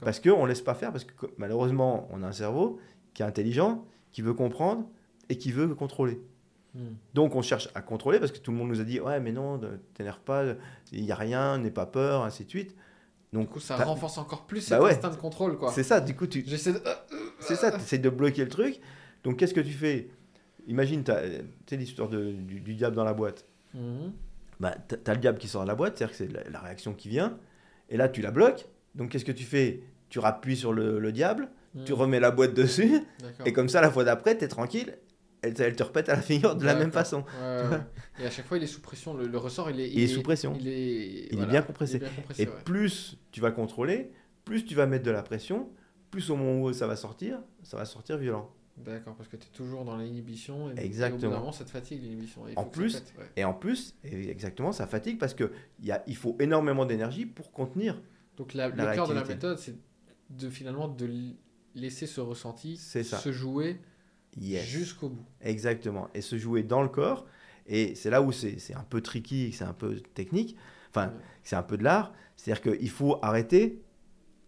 [0.00, 2.78] Parce qu'on ne laisse pas faire, parce que malheureusement, on a un cerveau
[3.14, 4.86] qui est intelligent, qui veut comprendre
[5.28, 6.20] et qui veut contrôler.
[6.74, 6.94] Hmm.
[7.14, 9.32] Donc on cherche à contrôler parce que tout le monde nous a dit ouais mais
[9.32, 10.44] non, ne t'énerve pas,
[10.92, 12.76] il n'y a rien, n'aie pas peur, ainsi de suite.
[13.32, 14.90] Donc Du coup, ça t'as- renforce encore plus Bah cet ouais.
[14.92, 15.72] instinct de contrôle, quoi.
[15.72, 16.80] c'est ça, du coup tu, J'essaie de...
[17.40, 18.80] c'est ça, essaies de bloquer le truc.
[19.24, 20.10] Donc qu'est-ce que tu fais?
[20.66, 21.12] Imagine, tu
[21.66, 23.44] sais l'histoire du, du diable dans la boîte.
[23.74, 24.12] Mhm.
[24.60, 26.60] Bah, tu as le diable qui sort de la boîte, c'est-à-dire que c'est la, la
[26.60, 27.36] réaction qui vient,
[27.88, 28.66] et là tu la bloques.
[28.94, 29.82] Donc qu'est-ce que tu fais?
[30.08, 31.48] Tu rappuies sur le, le diable,
[31.84, 31.98] tu Mhm.
[31.98, 33.00] remets la boîte dessus,
[33.46, 34.98] et comme ça la fois d'après, tu es tranquille,
[35.42, 37.18] elle, te- elle te repète à la figure de la même façon.
[37.40, 37.80] Ouais, ouais, ouais.
[38.22, 39.14] Et à chaque fois, il est sous pression.
[39.14, 40.56] Le, le ressort, il est, Il est sous pression.
[40.60, 41.98] Il est, bien compressé.
[42.00, 42.52] bien Et ouais.
[42.64, 44.10] plus tu vas contrôler,
[44.44, 45.70] plus tu vas mettre de la pression,
[46.10, 48.50] plus au moment où ça va sortir, ça va sortir violent.
[48.76, 50.70] D'accord, parce que tu es toujours dans l'inhibition.
[50.70, 51.38] Et, Et au Exactement.
[51.38, 52.48] moment, ça te fatigue l'inhibition.
[52.48, 53.24] Et En plus- ouais.
[53.36, 56.84] Et en plus, et exactement, ça fatigue parce que il y a, il faut énormément
[56.86, 58.00] d'énergie pour contenir.
[58.40, 59.76] Donc la- la le cœur de la méthode, c'est
[60.30, 61.08] de finalement de
[61.74, 63.78] laisser ce ressenti se jouer
[64.40, 64.64] Yes.
[64.64, 65.26] jusqu'au bout.
[65.42, 66.08] Exactement.
[66.14, 67.26] Et se jouer dans le corps.
[67.66, 70.56] Et c'est là où c'est un peu tricky, c'est un peu technique.
[70.90, 71.14] Enfin, Ouais.
[71.44, 72.14] c'est un peu de l'art.
[72.36, 73.82] C'est-à-dire qu'il faut arrêter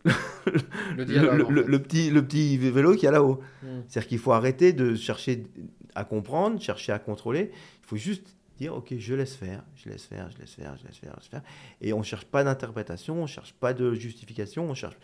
[0.05, 0.13] Le
[0.97, 1.37] le, dialogue.
[1.39, 1.69] le- en le- fait.
[1.69, 3.41] le petit, le petit vélo qui est là-haut.
[3.63, 3.67] Mm.
[3.89, 5.47] C'est-à-dire qu'il faut arrêter de chercher
[5.95, 7.51] à comprendre, chercher à contrôler.
[7.83, 8.27] Il faut juste
[8.69, 11.43] ok, je laisse faire, je laisse faire, je laisse faire, je laisse faire.
[11.81, 14.97] Et on cherche pas d'interprétation, on cherche pas de justification, on cherche...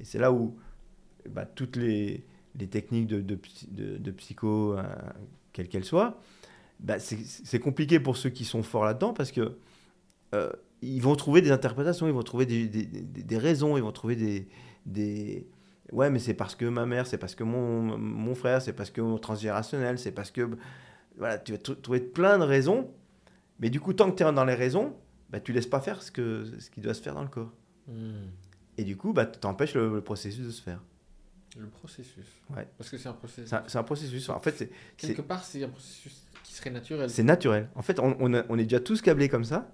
[0.00, 0.56] Et c'est là où
[1.28, 2.24] bah, toutes les,
[2.70, 4.82] techniques de, de, psy- de- de psycho, euh,
[5.52, 6.20] quelles qu'elles soient,
[6.80, 9.56] bah, c'est compliqué pour ceux qui sont forts là-dedans parce que
[10.34, 10.50] euh,
[10.82, 14.46] ils vont trouver des interprétations, ils vont trouver des, raisons, ils vont trouver
[14.86, 15.46] des.
[15.92, 18.90] Ouais, mais c'est parce que ma mère, c'est parce que mon, mon frère, c'est parce
[18.90, 20.48] que mon transgénérationnel, c'est parce que...
[21.16, 22.90] Voilà, tu vas tr- trouver plein de raisons,
[23.60, 24.94] mais du coup, tant que tu es dans les raisons,
[25.30, 27.52] bah, tu laisses pas faire ce, que, ce qui doit se faire dans le corps.
[27.88, 27.92] Mm.
[28.78, 30.80] Et du coup, bah, tu empêches le, le processus de se faire.
[31.58, 32.26] Le processus.
[32.56, 32.66] Ouais.
[32.76, 33.54] Parce que c'est un processus.
[33.68, 34.28] C'est un, processus.
[34.28, 37.08] En fait, Quelque part, c'est un processus qui serait naturel.
[37.08, 37.68] c'est naturel.
[37.76, 39.70] En fait, on, on a- on est déjà tous câblés comme ça.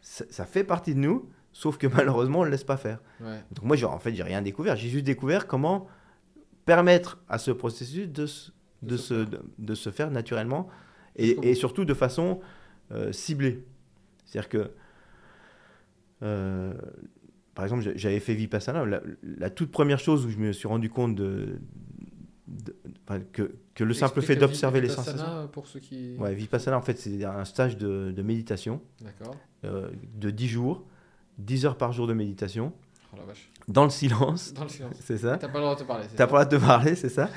[0.00, 0.24] ça.
[0.30, 3.00] ça fait partie de nous, sauf que malheureusement, on ne le laisse pas faire.
[3.20, 3.42] Ouais.
[3.50, 4.76] Donc moi, en fait, j'ai rien découvert.
[4.76, 5.88] J'ai juste découvert comment
[6.64, 8.50] permettre à ce processus de, se-
[8.82, 10.68] De de, se de, de se faire naturellement
[11.16, 12.40] et, surtout de façon
[12.92, 13.64] euh, ciblée.
[14.24, 14.70] C'est-à-dire que,
[16.22, 16.74] euh,
[17.54, 18.84] par exemple, j'a- j'avais fait Vipassana.
[18.84, 21.58] La, la toute première chose où je me suis rendu compte de,
[23.32, 25.48] que, que le simple fait d'observer les Vipassana, sensations.
[25.48, 26.16] Pour ceux qui.
[26.18, 29.36] Ouais, Vipassana, en fait, c'est un stage de, de méditation D'accord.
[29.64, 30.84] euh, de 10 jours,
[31.38, 32.72] 10 heures par jour de méditation,
[33.16, 33.48] Oh la vache.
[33.68, 34.96] dans le silence, Dans le silence.
[35.04, 36.04] c'est ça T'as pas le droit de te parler.
[36.08, 37.28] c'est T'as ça pas le droit de te parler, c'est ça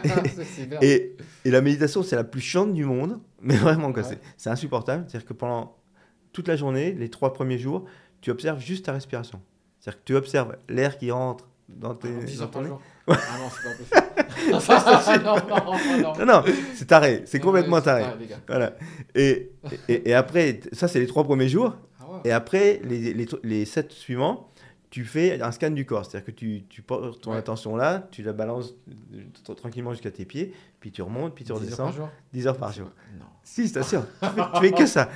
[0.82, 4.02] et, et la méditation, c'est la plus chiante du monde, mais vraiment, Ouais.
[4.36, 5.04] c'est- insupportable.
[5.08, 5.76] C'est-à-dire que pendant
[6.32, 7.84] toute la journée, les trois premiers jours,
[8.20, 9.40] tu observes juste ta respiration.
[9.80, 12.08] C'est-à-dire que tu observes l'air qui rentre dans tes.
[12.20, 12.78] Ah, 10 dans ton.
[13.08, 13.48] Ah non,
[14.60, 15.24] c'est pas possible.
[15.24, 16.44] non, non, non, non.
[16.74, 18.04] C'est taré, c'est complètement taré.
[18.46, 18.74] Voilà.
[19.14, 19.50] Et,
[19.88, 21.74] et, et après, ça, c'est les trois premiers jours.
[22.00, 22.20] Ah ouais.
[22.24, 24.50] Et après, les, les, les sept suivants,
[24.90, 26.04] tu fais un scan du corps.
[26.06, 27.36] C'est-à-dire que tu, tu portes ton Ouais.
[27.36, 28.74] attention là, tu la balances
[29.56, 31.84] tranquillement jusqu'à tes pieds, puis tu remontes, puis tu 10 heures redescends.
[31.84, 32.88] par jour 10 heures par jour.
[33.18, 33.26] Non.
[33.42, 34.04] Si, je t'assure.
[34.22, 35.08] tu, fais, tu fais que ça.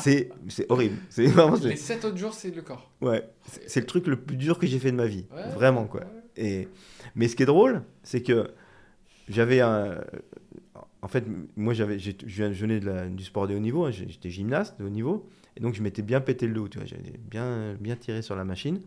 [0.00, 0.96] C'est c'est horrible.
[1.08, 1.56] C'est vraiment.
[1.56, 2.90] Les 7 autres jours, c'est le corps.
[3.00, 3.22] Ouais.
[3.66, 5.26] C'est le truc le plus dur que j'ai fait de ma vie.
[5.32, 6.00] Ouais, Vraiment, quoi.
[6.00, 6.06] ouais.
[6.36, 6.68] Et,
[7.14, 8.50] mais ce qui est drôle, c'est que
[9.28, 9.98] j'avais un.
[11.02, 11.24] En fait,
[11.56, 14.78] moi, j'avais, j'ai- je venais de la- du sport de haut niveau, hein, j'étais gymnaste
[14.80, 17.74] de haut niveau, et donc je m'étais bien pété le dos, tu vois, j'avais bien,
[17.80, 18.80] bien tiré sur la machine.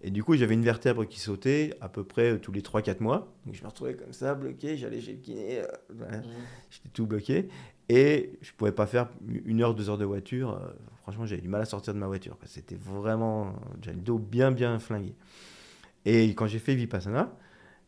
[0.00, 3.00] Et du coup, j'avais une vertèbre qui sautait à peu près euh, tous les 3-4
[3.02, 3.34] mois.
[3.46, 6.24] Donc je me retrouvais comme ça, bloqué, j'allais chez le kiné, euh, voilà, Mhm.
[6.70, 7.48] j'étais tout bloqué.
[7.88, 9.08] Et je pouvais pas faire
[9.44, 10.52] une heure, deux heures de voiture.
[10.54, 10.68] euh,
[11.02, 12.36] franchement, j'avais du mal à sortir de ma voiture.
[12.44, 13.54] C'était vraiment.
[13.82, 15.14] J'avais le dos bien, bien flingué.
[16.04, 17.34] Et quand j'ai fait Vipassana,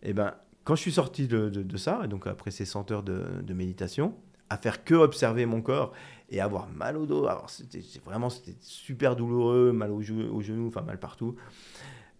[0.03, 2.91] eh ben, quand je suis sorti de, de- de ça, et donc après ces 100
[2.91, 4.15] heures de, de méditation,
[4.51, 5.93] à faire que observer mon corps
[6.29, 10.83] et avoir mal au dos, alors c'était vraiment c'était super douloureux, mal au, genou, enfin
[10.83, 11.37] mal partout.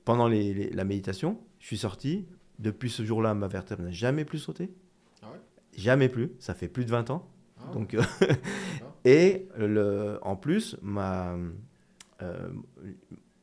[0.05, 2.27] Pendant les- les- la méditation, je suis sorti.
[2.59, 4.71] Depuis ce jour-là, ma vertèbre n'a jamais plus sauté.
[5.23, 5.39] Ah ouais?
[5.77, 6.33] Jamais plus.
[6.39, 7.29] Ça fait plus de 20 ans.
[7.59, 8.03] Ah, Donc, euh,
[9.05, 11.35] et le, en plus, ma,
[12.23, 12.51] euh,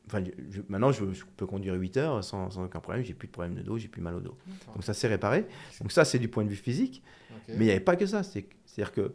[0.07, 3.03] enfin, je- maintenant, je, je peux conduire 8 heures sans, sans aucun problème.
[3.03, 4.37] J'ai plus de problème de dos, j'ai plus mal au dos.
[4.73, 5.45] Donc ça s'est réparé.
[5.81, 7.01] Donc ça, c'est du point de vue physique.
[7.49, 8.23] Mais il n'y avait pas que ça.
[8.23, 8.47] C'est-
[8.77, 9.13] C'est-à-dire que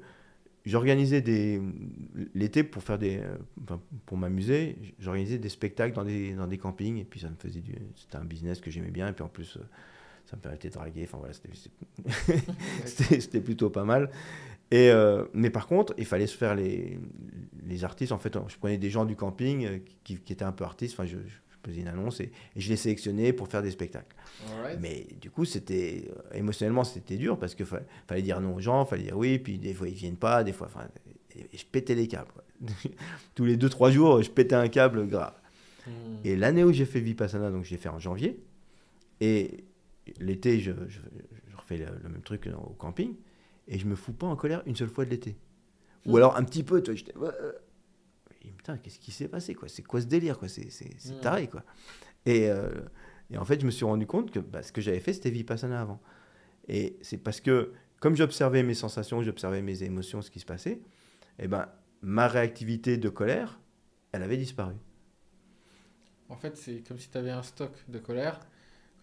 [0.66, 1.61] j'organisais des
[2.35, 3.20] l'été pour faire des,
[3.62, 4.77] enfin, pour m'amuser.
[4.98, 8.16] J'organisais des spectacles dans des dans des campings et puis ça me faisait du, c'était
[8.16, 9.57] un business que j'aimais bien et puis en plus.
[9.57, 9.61] euh,
[10.27, 14.11] ça me permettait de draguer, enfin voilà, c'était- plutôt pas mal.
[14.70, 16.98] Et, euh, mais par contre, il fallait se faire les,
[17.66, 18.12] les artistes.
[18.12, 20.94] En fait, je prenais des gens du camping euh, qui, qui étaient un peu artistes.
[20.94, 21.35] Enfin, je, je
[21.70, 24.14] faisais une annonce et, et je les sélectionnais pour faire des spectacles.
[24.81, 28.85] Mais du coup, c'était euh, émotionnellement, c'était dur parce qu'il fallait dire non aux gens,
[28.85, 30.88] fallait dire oui, puis des fois ils viennent pas, des fois, enfin,
[31.37, 32.31] et, et je pétais les câbles.
[33.35, 35.35] Tous les 2-3 jours, je pétais un câble grave.
[35.87, 35.92] Mhm.
[36.25, 38.40] Et l'année où j'ai fait Vipassana, donc j'ai fait en janvier,
[39.20, 39.64] et
[40.18, 41.01] l'été, je, je,
[41.51, 43.14] je refais le, le même truc au camping.
[43.68, 45.37] et je me fous pas en colère une seule fois de l'été.
[46.07, 46.16] Ou Hmm.
[46.16, 47.12] alors un petit peu, toi, j'étais.
[48.44, 49.68] Et putain, qu'est-ce qui s'est passé quoi?
[49.68, 50.48] C'est quoi ce délire quoi?
[50.48, 51.20] C'est c'est- c'est Hmm.
[51.20, 51.64] taré quoi.
[52.26, 52.70] Et, euh,
[53.31, 55.31] et en fait, je me suis rendu compte que bah, ce que j'avais fait, c'était
[55.31, 56.00] Vipassana avant.
[56.68, 60.81] Et c'est parce que, comme j'observais mes sensations, j'observais mes émotions, ce qui se passait,
[61.38, 61.68] et ben,
[62.02, 63.61] ma réactivité de colère,
[64.12, 64.74] elle avait disparu.
[66.28, 68.40] En fait, c'est comme si tu avais un stock de colère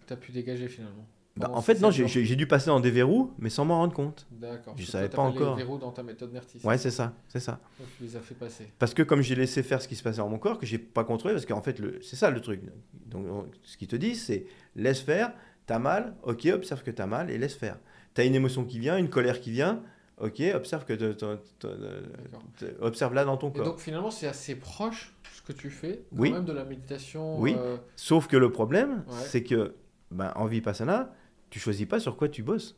[0.02, 1.08] que tu as pu dégager finalement.
[1.40, 4.28] Bah, en fait, non, j'ai- dû passer dans des verrous, mais sans m'en rendre compte.
[4.32, 4.74] D'accord.
[4.78, 5.56] je C'est savais pas encore.
[5.58, 6.60] les verrous dans ta méthode Nertis.
[6.64, 7.60] Ouais, c'est ça, c'est ça.
[7.80, 8.68] Donc tu les as fait passer.
[8.78, 10.78] Parce que comme j'ai laissé faire ce qui se passait dans mon corps, que j'ai
[10.78, 12.62] pas contrôlé, parce qu'en fait, le- c'est ça le truc.
[13.08, 15.32] Donc, on- ce qu'ils te disent, c'est laisse faire,
[15.66, 17.78] t'as mal, ok, observe que t'as mal et laisse faire.
[18.14, 19.82] T'as une émotion qui vient, une colère qui vient,
[20.20, 22.44] ok, observe que te- te- te- D'accord.
[22.58, 23.66] te- observe là dans ton Et corps.
[23.66, 26.32] donc finalement, c'est assez proche ce que tu fais, quand Oui.
[26.34, 27.40] même de la méditation.
[27.40, 27.56] Oui.
[27.58, 29.14] euh, Sauf que le problème, Ouais.
[29.26, 29.76] c'est que
[30.12, 31.14] ben, en Vipassana,
[31.50, 32.78] tu choisis pas sur quoi tu bosses.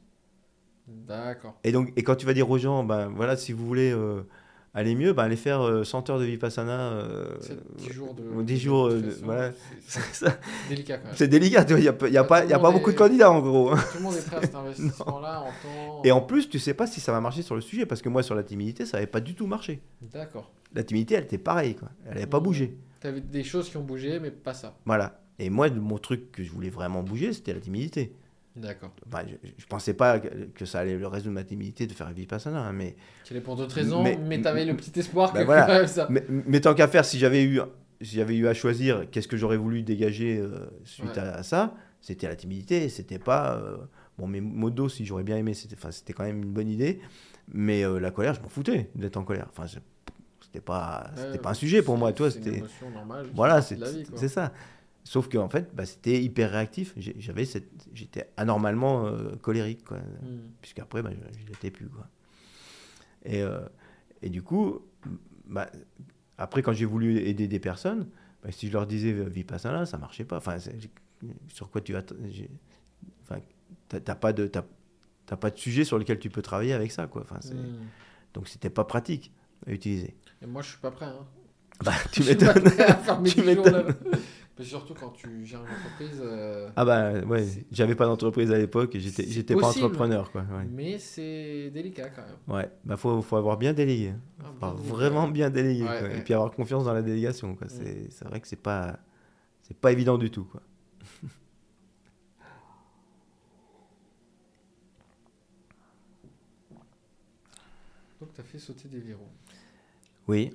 [0.88, 1.57] D'accord.
[1.63, 4.23] Et donc, et quand tu vas dire aux gens, ben voilà, si vous voulez euh,
[4.73, 6.91] aller mieux, ben allez faire euh, 100 heures de Vipassana.
[6.91, 8.23] euh, C'est 10 jours de.
[8.23, 9.51] ou 10 de jours, euh, voilà.
[9.88, 10.25] c'est-
[10.69, 11.13] délicat quand même.
[11.15, 12.97] C'est délicat, il n'y a, y a Bah, pas, y a le pas beaucoup de
[12.97, 13.73] candidats en gros.
[13.75, 16.01] Tout le monde est prêt à cet investissement-là en temps.
[16.03, 18.10] Et en plus, tu sais pas si ça va marcher sur le sujet, parce que
[18.10, 19.81] moi, sur la timidité, ça n'avait pas du tout marché.
[20.01, 20.51] D'accord.
[20.73, 21.89] La timidité, elle était pareille, quoi.
[22.05, 22.43] Elle n'avait pas Mhm.
[22.43, 22.77] bougé.
[23.01, 24.75] Tu avais des choses qui ont bougé, mais pas ça.
[24.86, 25.21] Voilà.
[25.39, 28.13] Et moi, mon truc que je voulais vraiment bouger, c'était la timidité.
[28.56, 28.92] D'accord.
[29.08, 32.08] Enfin, je, je pensais pas que, que ça allait le résoudre ma timidité de faire
[32.08, 35.32] un Vipassana, hein, mais, Qui pour d'autres raisons, mais, Mais- tu avais le petit espoir
[35.32, 35.88] Bah que voilà.
[35.88, 36.08] ça.
[36.10, 37.62] mais, mais tant qu'à faire, si j'avais eu,
[38.02, 41.20] si j'avais eu à choisir, qu'est-ce que j'aurais voulu dégager euh, suite Ouais.
[41.20, 42.90] à, à ça, c'était la timidité.
[42.90, 43.56] C'était pas.
[43.56, 43.78] euh,
[44.18, 47.00] bon, mes modos, si j'aurais bien aimé, c'était, quand même une bonne idée.
[47.54, 49.48] Mais euh, la colère, je m'en foutais d'être en colère.
[49.56, 49.66] Enfin,
[50.42, 52.12] c'était pas, c'était Ouais, pas un sujet pour moi.
[52.12, 52.58] Toi, c'était.
[52.58, 53.28] émotion normale.
[53.34, 53.78] Voilà, vie,
[54.16, 54.52] c'est ça.
[55.04, 56.94] Sauf qu'en fait, bah, c'était hyper réactif.
[56.98, 59.98] J'avais cette, j'étais anormalement euh, colérique, quoi.
[59.98, 60.50] Hmm.
[60.62, 61.10] Puisqu'après, bah,
[61.40, 62.08] je l'étais plus, quoi.
[63.26, 63.62] Et, euh,
[64.22, 64.80] et du coup,
[65.46, 65.70] bah,
[66.38, 68.08] après, quand j'ai voulu aider des personnes,
[68.44, 70.38] bah, si je leur disais euh, Vipassana, ça marchait pas.
[70.38, 70.58] Enfin,
[71.48, 72.04] sur quoi tu as...
[73.24, 73.42] Enfin,
[73.90, 74.48] t'as pas de...
[74.48, 74.64] T'as,
[75.26, 77.24] t'as pas de sujet sur lequel tu peux travailler avec ça, quoi.
[77.24, 77.88] Enfin, c'est- Hmm.
[78.34, 79.32] Donc, c'était pas pratique
[79.68, 80.16] à utiliser.
[80.42, 81.06] Et moi, je suis pas prêt.
[81.08, 81.26] Hein.
[81.84, 82.64] Bah, tu m'étonnes.
[83.26, 83.96] Tu 10 jours m'étonnes.
[84.62, 86.21] Mais surtout quand tu gères une entreprise.
[86.24, 90.41] euh, Ah bah ouais, j'avais pas d'entreprise à l'époque et j'étais, j'étais pas entrepreneur quoi.
[90.41, 92.56] Ouais, Mais c'est délicat quand même.
[92.60, 92.69] ouais.
[92.86, 94.13] bah faut, faut avoir bien délégué.
[94.39, 94.93] Ah, Faut bien avoir délicat.
[94.95, 96.08] vraiment bien délégué Ouais, quoi.
[96.10, 96.17] ouais.
[96.19, 97.65] et puis avoir confiance dans la délégation quoi.
[97.65, 97.69] Mm.
[97.71, 99.00] C'est, c'est vrai que c'est pas,
[99.63, 100.62] c'est pas évident du tout quoi.
[108.19, 109.30] Donc, tu as fait sauter des verrous.
[110.28, 110.52] Oui,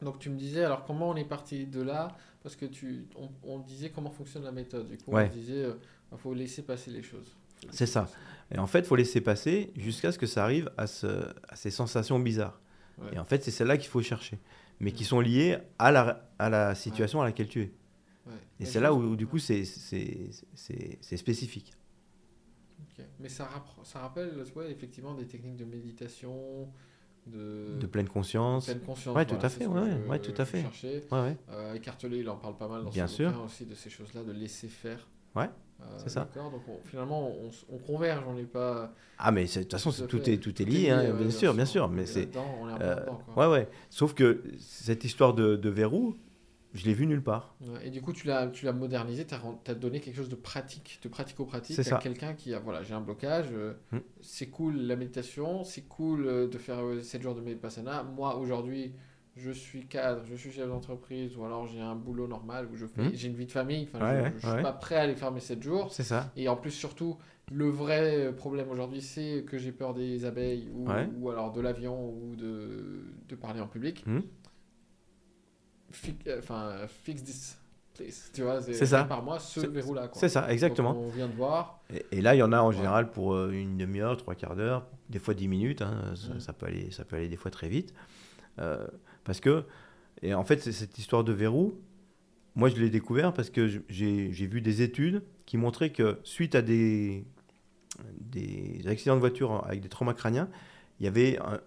[0.00, 2.08] Donc, tu me disais, alors comment on est parti de là
[2.42, 4.88] Parce que tu, on, on disait comment fonctionne la méthode.
[4.88, 5.28] Du coup, Ouais.
[5.32, 5.66] on disait,
[6.10, 7.36] il faut laisser passer les choses.
[7.70, 8.02] C'est ça.
[8.02, 8.16] passer.
[8.50, 11.06] Et en fait, faut laisser passer jusqu'à ce que ça arrive à, ce,
[11.48, 12.60] à ces sensations bizarres.
[12.98, 13.14] Ouais.
[13.14, 14.38] Et en fait, c'est celles-là qu'il faut chercher,
[14.80, 17.72] mais qui sont liées à la, à la situation à laquelle tu es.
[18.60, 19.64] Et c'est là où, où, du coup c'est,
[21.02, 21.72] spécifique.
[23.18, 23.48] Mais ça,
[23.84, 26.68] ça rappelle ouais, effectivement des techniques de méditation,
[27.26, 28.64] de, De pleine conscience.
[28.66, 29.14] pleine conscience.
[29.16, 30.64] Ouais, tout à fait, que ouais, tout à fait.
[31.10, 31.36] Ouais.
[31.50, 33.42] Euh, Écartelé, il en parle pas mal dans Bien son sûr.
[33.44, 35.06] aussi de ces choses-là, de laisser faire.
[35.34, 35.48] Ouais,
[35.80, 36.28] Euh, c'est ça.
[36.34, 37.32] Donc on- finalement
[37.70, 38.92] on, converge, on n'est pas.
[39.18, 41.88] Ah mais de toute façon Tout est tout est lié, hein, bien, sûr, bien sûr,
[41.88, 42.28] mais est c'est
[42.80, 42.96] euh,
[43.36, 43.68] ouais ouais.
[43.88, 46.16] Sauf que cette histoire de, de verrou,
[46.74, 47.54] je l'ai vu nulle part.
[47.84, 51.00] Et du coup, tu l'as, tu l'as modernisé, tu as, donné quelque chose de pratique,
[51.02, 53.98] de pratico-pratique C'est à quelqu'un qui a, voilà, j'ai un blocage, euh, Hmm.
[54.20, 58.02] c'est cool la méditation, c'est cool euh, de faire 7 jours de Vipassana.
[58.02, 58.92] Moi, aujourd'hui,
[59.36, 62.86] je suis cadre, je suis chef d'entreprise, ou alors j'ai un boulot normal où je
[62.86, 63.10] fais, Hmm.
[63.14, 64.62] j'ai une vie de famille, Ouais, je, ouais, je suis ouais.
[64.62, 65.92] pas prêt à aller faire mes 7 jours.
[65.92, 66.30] C'est ça.
[66.36, 67.16] Et en plus, surtout,
[67.50, 72.34] le vrai problème aujourd'hui, c'est que j'ai peur des abeilles ou, alors de l'avion ou
[72.36, 74.04] de, de parler en public.
[74.06, 74.20] Hmm.
[76.26, 76.72] Euh, Enfin,
[77.04, 77.58] fix this,
[77.94, 78.30] please.
[78.34, 79.04] Tu vois, C'est ça.
[79.04, 80.10] par moi ce verrou-là.
[80.14, 80.94] C'est ça, exactement.
[80.94, 81.80] Donc, on vient de voir.
[81.92, 82.76] Et, et là il y en a en Ouais.
[82.76, 85.82] général pour euh, une demi-heure, trois quarts d'heure, des fois dix minutes.
[85.82, 87.92] hein, ça, ça peut aller, ça peut aller des fois très vite.
[88.58, 88.86] Euh,
[89.24, 89.64] parce que
[90.22, 91.74] et en fait cette histoire de verrou.
[92.54, 96.60] Moi je l'ai découvert parce que j'ai vu des études qui montraient que suite à
[96.62, 97.24] des
[98.20, 100.48] des accidents de voiture avec des traumas crâniens,
[101.00, 101.60] il y avait un,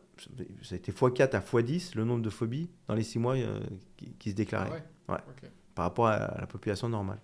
[0.62, 3.60] ça a été x4 à x10 le nombre de phobies dans les six mois euh,
[3.98, 4.84] qui, qui se déclaraient Ah ouais
[5.16, 5.20] Ouais.
[5.30, 7.20] Ok, par rapport à la population normale.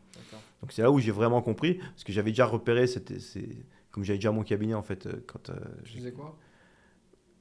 [0.61, 3.17] Donc c'est là où j'ai vraiment compris, parce que j'avais déjà repéré, c'était,
[3.89, 6.37] comme j'avais déjà mon cabinet en fait, euh, quand euh, Tu disais quoi?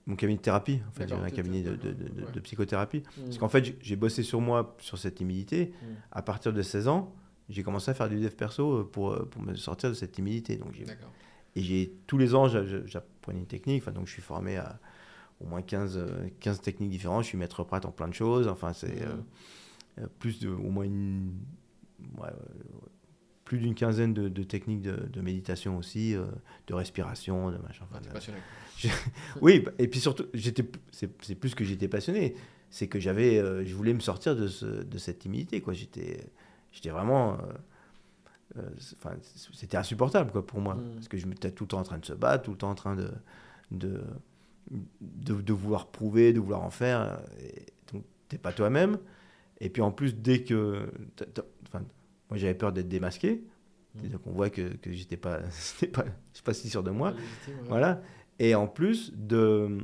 [0.06, 2.32] Mon cabinet de thérapie, en fait, j'avais un cabinet de, de- de- ouais.
[2.32, 3.02] de psychothérapie.
[3.18, 3.24] Hmm.
[3.24, 5.74] Parce qu'en fait, j'ai- bossé sur moi, sur cette timidité.
[5.82, 5.94] Hmm.
[6.10, 7.14] À partir de 16 ans,
[7.50, 10.56] j'ai commencé à faire du dev perso pour, pour me sortir de cette timidité.
[10.56, 10.74] Donc.
[11.54, 13.86] Et j'ai tous les ans, j'a- j'a- j'apprenais une technique.
[13.90, 14.80] Donc, je suis formé à
[15.40, 17.22] au moins 15, euh, 15 techniques différentes.
[17.24, 18.46] Je suis maître prêtre en plein de choses.
[18.48, 19.02] Enfin, c'est Mhm.
[19.98, 21.32] euh, euh, plus de, au moins une,
[22.18, 22.86] ouais, euh,
[23.44, 26.24] plus d'une quinzaine de, de techniques de, de méditation aussi, euh,
[26.68, 27.84] de respiration, de machin.
[27.92, 28.38] Ah, enfin, passionné.
[29.42, 32.34] oui, bah, et puis surtout, j'étais, c'est, c'est plus que j'étais passionné,
[32.70, 35.72] c'est que j'avais, euh, je voulais me sortir de, ce, de cette timidité, quoi.
[35.74, 36.30] J'étais,
[36.70, 37.36] j'étais vraiment, euh,
[38.58, 39.16] euh, enfin,
[39.52, 40.94] c'était insupportable, quoi, pour moi, Mm.
[40.94, 42.70] parce que je m'étais tout le temps en train de se battre, tout le temps
[42.70, 43.10] en train de,
[43.72, 44.00] de,
[44.70, 48.98] de, de vouloir prouver, de vouloir en faire, et donc t'es pas toi-même.
[49.60, 50.90] Et puis en plus, dès que,
[51.68, 51.84] enfin,
[52.30, 53.42] moi j'avais peur d'être démasqué,
[53.94, 53.98] Mm.
[54.00, 55.40] c'est-à-dire qu'on voit que, que j'étais pas,
[55.92, 56.04] pas,
[56.44, 57.12] pas si sûr de moi.
[57.12, 57.68] Pas légitime, ouais.
[57.68, 58.02] Voilà.
[58.38, 59.78] Et en plus de,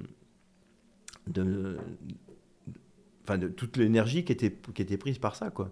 [1.27, 1.77] de,
[3.25, 5.71] enfin de toute l'énergie qui était, qui était prise par ça, quoi.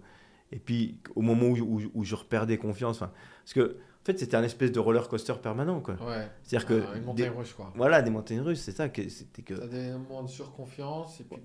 [0.51, 4.37] Et puis au moment où, où, où je reperdais confiance, parce que en fait c'était
[4.37, 5.95] un espèce de roller coaster permanent, quoi.
[5.95, 6.29] Ouais.
[6.43, 7.73] C'est-à-dire que Ah, une des- montagne russe, quoi.
[7.75, 9.55] voilà des montagnes russes, c'est ça que c'était que.
[9.55, 11.37] T'as des moments de surconfiance et puis.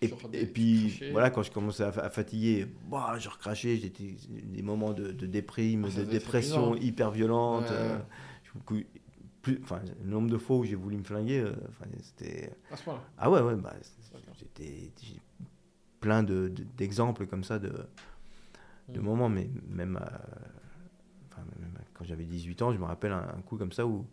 [0.00, 3.76] Et, sur des- et puis voilà quand je commençais à, à fatiguer, bah, je recrachais,
[3.76, 7.64] j'étais des moments de, de déprime, Ah, ça de dépression hyper violente.
[7.68, 7.76] Ouais.
[7.76, 7.98] euh,
[9.42, 12.50] plus, enfin, le nombre de fois où j'ai voulu me flinguer, euh, enfin, c'était.
[12.70, 13.00] À ce point-là.
[13.18, 13.74] Ah ouais, ouais, bah,
[14.38, 15.20] j'étais j'ai
[16.00, 17.72] plein de- de- d'exemples comme ça de,
[18.88, 19.04] de Mm.
[19.04, 20.20] moments, mais même, à-
[21.30, 24.04] enfin, même quand j'avais 18 ans, je me rappelle un, un coup comme ça où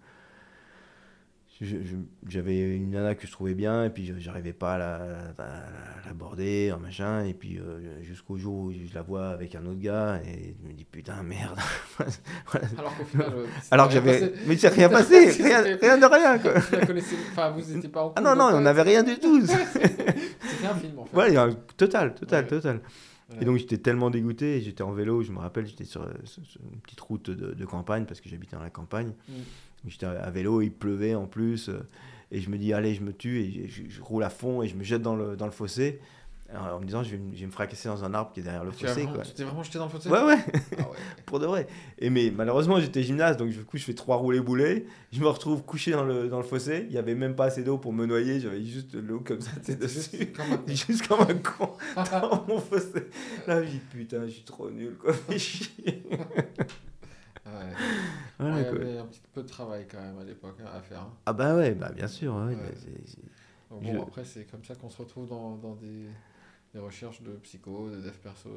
[2.27, 4.99] j'avais une nana que je trouvais bien et puis je- j'arrivais pas à la- à
[5.37, 5.63] la-
[6.07, 9.79] l'aborder, un machin, et puis euh, jusqu'au jour où je la vois avec un autre
[9.79, 11.57] gars et je me dis putain merde.
[12.47, 12.67] Voilà.
[12.77, 13.27] Alors qu'au final.
[13.33, 14.33] euh, Alors que rien j'avais.
[14.47, 16.53] Mais c'est rien passé, rien, rien de rien quoi.
[16.93, 17.15] La.
[17.31, 19.45] Enfin, vous pas en Ah non, non, on euh, n'avait rien du tout.
[19.45, 21.15] C'était un film en fait.
[21.15, 21.37] Ouais,
[21.77, 22.49] total, total, Ouais.
[22.49, 22.81] total.
[23.41, 26.99] Et donc j'étais tellement dégoûté, j'étais en vélo, je me rappelle, j'étais sur, une petite
[26.99, 29.13] route de, de campagne, parce que j'habitais dans la campagne.
[29.29, 29.33] Mm.
[29.87, 31.79] J'étais à vélo, il pleuvait en plus, euh,
[32.31, 34.61] et je me dis, allez, je me tue, et je, je- je roule à fond,
[34.61, 35.99] et je me jette dans le, dans le fossé,
[36.55, 38.43] en me disant, je vais, me- je vais me fracasser dans un arbre qui est
[38.43, 39.01] derrière le Tu fossé.
[39.01, 39.23] vraiment- Quoi.
[39.23, 40.09] tu t'es vraiment jeté dans le fossé?
[40.09, 40.37] Ouais, ouais,
[40.77, 40.97] Ah ouais.
[41.25, 41.67] pour de vrai.
[41.99, 44.85] Et mais malheureusement, j'étais gymnaste, donc du coup, je fais trois roulés boulets.
[45.11, 46.83] Je me retrouve couché dans le, dans le fossé.
[46.87, 48.39] Il n'y avait même pas assez d'eau pour me noyer.
[48.39, 50.31] J'avais juste l'eau comme ça, tu sais, C'était juste dessus.
[50.31, 51.73] comme un- Juste comme un con
[52.11, 53.07] dans mon fossé.
[53.47, 55.13] Là, je dis putain, je suis trop nul, quoi.
[55.13, 56.03] Fais chier.
[57.45, 57.73] Ouais.
[58.39, 58.79] Voilà, Ouais, il y quoi.
[58.89, 61.01] avait un petit peu de travail quand même à l'époque hein, à faire.
[61.01, 61.13] hein.
[61.25, 62.33] Ah bah ouais, bah bien sûr.
[62.35, 62.55] ouais, Ouais.
[62.55, 63.21] bah, c'est- c'est-
[63.69, 66.05] Donc Je- Bon, après, c'est comme ça qu'on se retrouve dans, dans des,
[66.73, 68.49] des recherches de psycho, de dev perso.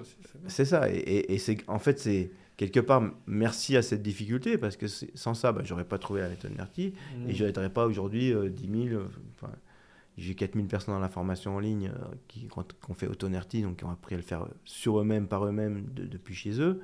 [0.49, 0.91] c'est- ça.
[0.91, 4.87] Et, et, et c'est en fait, c'est quelque part merci à cette difficulté parce que
[4.87, 6.95] sans ça, bah, j'aurais pas trouvé la méthode Nerti.
[7.19, 7.29] Mm.
[7.31, 9.01] Et je n'aiderais pas aujourd'hui euh, 10 000.
[9.01, 9.53] euh, enfin,
[10.17, 13.77] j'ai 4000 personnes dans la formation en ligne euh, qui, qui ont fait AutoNerti, donc
[13.77, 16.81] qui ont appris à le faire euh, sur eux-mêmes, par eux-mêmes, de- depuis chez eux.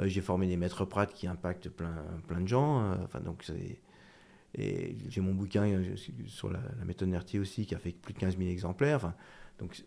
[0.00, 2.94] Euh, j'ai formé des maîtres prates qui impactent plein, plein de gens.
[3.04, 3.78] enfin, donc c'est-
[4.56, 5.82] et j'ai mon bouquin
[6.26, 8.96] sur la, la méthode Nerti aussi qui a fait plus de 15 000 exemplaires.
[8.96, 9.14] Enfin,
[9.60, 9.84] donc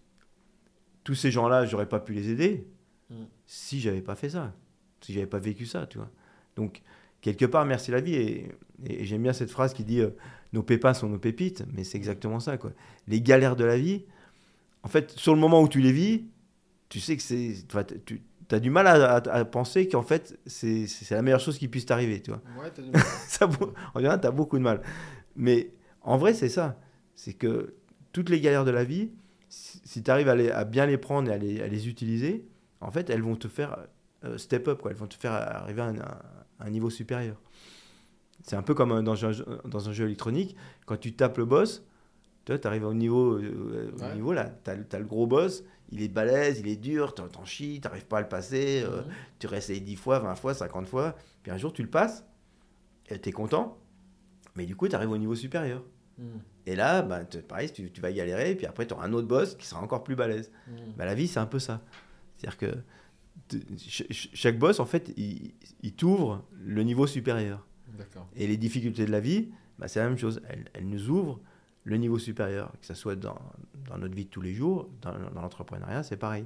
[1.03, 2.67] tous ces gens-là, j'aurais pas pu les aider
[3.09, 3.25] Mm.
[3.45, 4.53] si j'avais pas fait ça,
[5.01, 6.09] si j'avais pas vécu ça, tu vois.
[6.55, 6.81] Donc
[7.19, 8.15] quelque part, merci la vie.
[8.15, 8.47] Et,
[8.85, 10.11] et j'aime bien cette phrase qui dit euh,
[10.53, 12.71] nos pépins sont nos pépites, mais c'est exactement ça, quoi.
[13.09, 14.05] Les galères de la vie,
[14.83, 16.23] en fait, sur le moment où tu les vis,
[16.87, 17.53] tu sais que c'est,
[18.05, 21.67] tu as du mal à, à- à penser qu'en fait c'est la meilleure chose qui
[21.67, 22.41] puisse t'arriver, tu vois.
[22.61, 23.01] Ouais, t'as du mal.
[23.27, 23.49] Ça,
[23.93, 24.81] en général, tu as beaucoup de mal.
[25.35, 26.79] Mais en vrai, c'est ça.
[27.15, 27.75] C'est que
[28.13, 29.11] toutes les galères de la vie,
[29.83, 32.45] si, tu arrives à, les- à bien les prendre et à les, à les utiliser,
[32.81, 33.77] en fait, elles vont te faire
[34.23, 34.91] euh, step up, quoi.
[34.91, 36.21] elles vont te faire arriver à un, à
[36.59, 37.35] un niveau supérieur.
[38.43, 41.45] C'est un peu comme dans un, jeu- dans un jeu électronique, quand tu tapes le
[41.45, 41.83] boss,
[42.45, 46.07] tu arrives au niveau, euh, au niveau là, tu as, le gros boss, il est
[46.07, 49.11] balèze, il est dur, t'en chies, t'arrives pas à le passer, euh, Mhm.
[49.39, 52.25] tu réessayes 10 fois, 20 fois, 50 fois, puis un jour tu le passes,
[53.09, 53.77] et t'es content,
[54.55, 55.83] mais du coup tu arrives au niveau supérieur.
[56.17, 56.23] Mm.
[56.67, 59.27] Et là, bah, pareil, tu, tu vas galérer, et puis après tu auras un autre
[59.27, 60.51] boss qui sera encore plus balèze.
[60.67, 60.71] Mm.
[60.97, 61.81] Bah, la vie, c'est un peu ça.
[62.37, 62.75] C'est-à-dire que
[64.09, 67.65] chaque boss, en fait, il, il t'ouvre le niveau supérieur.
[68.35, 70.41] Et les difficultés de la vie, bah, c'est la même chose.
[70.49, 71.39] Elles, elles nous ouvrent
[71.83, 73.37] le niveau supérieur, que ce soit dans,
[73.89, 76.45] dans notre vie de tous les jours, dans, dans l'entrepreneuriat, c'est pareil.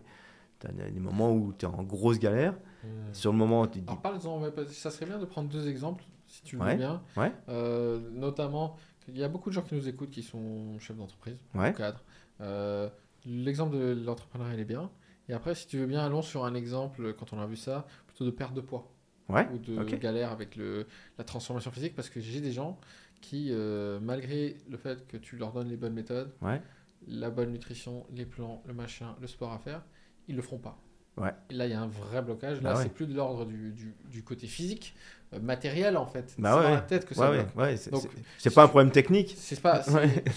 [0.60, 2.54] Tu as des moments où tu es en grosse galère.
[2.84, 2.88] Mm.
[3.14, 6.04] Sur le moment, tu dis Alors parce que ça serait bien de prendre deux exemples,
[6.28, 7.02] si tu veux Ouais, bien.
[7.18, 7.32] ouais.
[7.50, 8.78] Euh, notamment,
[9.08, 11.72] il y a beaucoup de gens qui nous écoutent qui sont chefs d'entreprise, Ouais.
[11.72, 12.04] ou cadres.
[12.42, 12.90] Euh,
[13.28, 14.92] L'exemple de l'entrepreneuriat, il est bien.
[15.30, 17.88] Et après, si tu veux bien, allons sur un exemple, quand on a vu ça,
[18.06, 18.92] plutôt de perte de poids
[19.30, 20.86] Ouais, ou de galère avec le,
[21.18, 22.80] la transformation physique, parce que j'ai des gens
[23.22, 26.62] qui, euh, malgré le fait que tu leur donnes les bonnes méthodes, Ouais.
[27.08, 29.84] la bonne nutrition, les plans, le machin, le sport à faire,
[30.28, 30.78] ils le feront pas.
[31.18, 31.32] Ouais.
[31.52, 32.62] Là, il y a un vrai blocage.
[32.62, 32.84] Là, Bah ouais.
[32.84, 34.94] c'est plus de l'ordre du, du, du côté physique,
[35.34, 36.36] euh, matériel en fait.
[36.38, 37.32] Bah c'est ouais, dans la tête que ça
[37.78, 39.34] c'est Donc, c'est- c'est pas un problème technique.
[39.38, 39.82] C'est pas,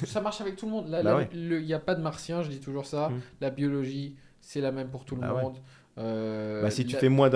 [0.07, 0.89] ça marche avec tout le monde.
[0.89, 3.09] Là, Bah Il n'y a pas de martien, je dis toujours ça.
[3.09, 3.21] Mm.
[3.41, 5.57] La biologie, c'est la même pour tout le Bah monde.
[5.99, 7.29] Euh, Bah, si tu la- fais moins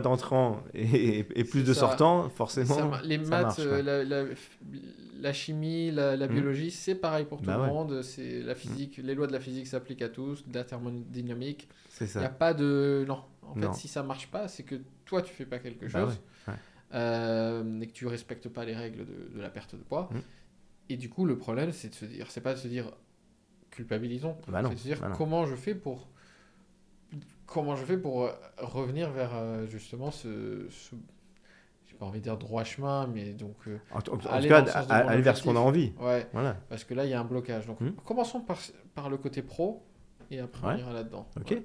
[0.00, 1.80] d'entrants et, plus de ça.
[1.80, 2.74] sortants, forcément.
[2.74, 4.24] ça les ça maths, marche, euh, la, la-
[5.20, 6.32] la chimie, la, la Mm.
[6.32, 7.68] biologie, c'est pareil pour tout Bah le ouais.
[7.68, 8.02] monde.
[8.02, 11.68] C'est la physique, les lois de la physique s'appliquent à tous, de la thermodynamique.
[12.00, 13.22] Il n'y a pas de non.
[13.42, 16.20] En fait, si ça marche pas, c'est que toi tu fais pas quelque Bah chose
[16.48, 16.54] ouais,
[16.94, 20.08] euh, et que tu respectes pas les règles de, de la perte de poids.
[20.12, 20.18] Mm.
[20.90, 22.90] Et du coup, le problème, c'est de se dire, c'est pas de se dire
[23.70, 26.08] culpabilisons, c'est de se dire comment je fais pour
[27.50, 30.94] comment je fais pour euh, revenir vers euh, justement ce, ce
[31.86, 34.72] j'ai pas envie de dire droit chemin, mais donc euh, En, tout Aller cas, dans
[34.72, 35.92] à- aller vers ce qu'on a envie.
[36.00, 36.56] ouais, Voilà.
[36.68, 37.66] parce que là il y a un blocage.
[37.66, 37.90] Donc Mm.
[38.04, 38.58] commençons par
[38.94, 39.82] par le côté pro
[40.30, 40.78] et après on Ouais.
[40.80, 41.26] ira là-dedans.
[41.38, 41.50] Ok.
[41.50, 41.62] Ouais.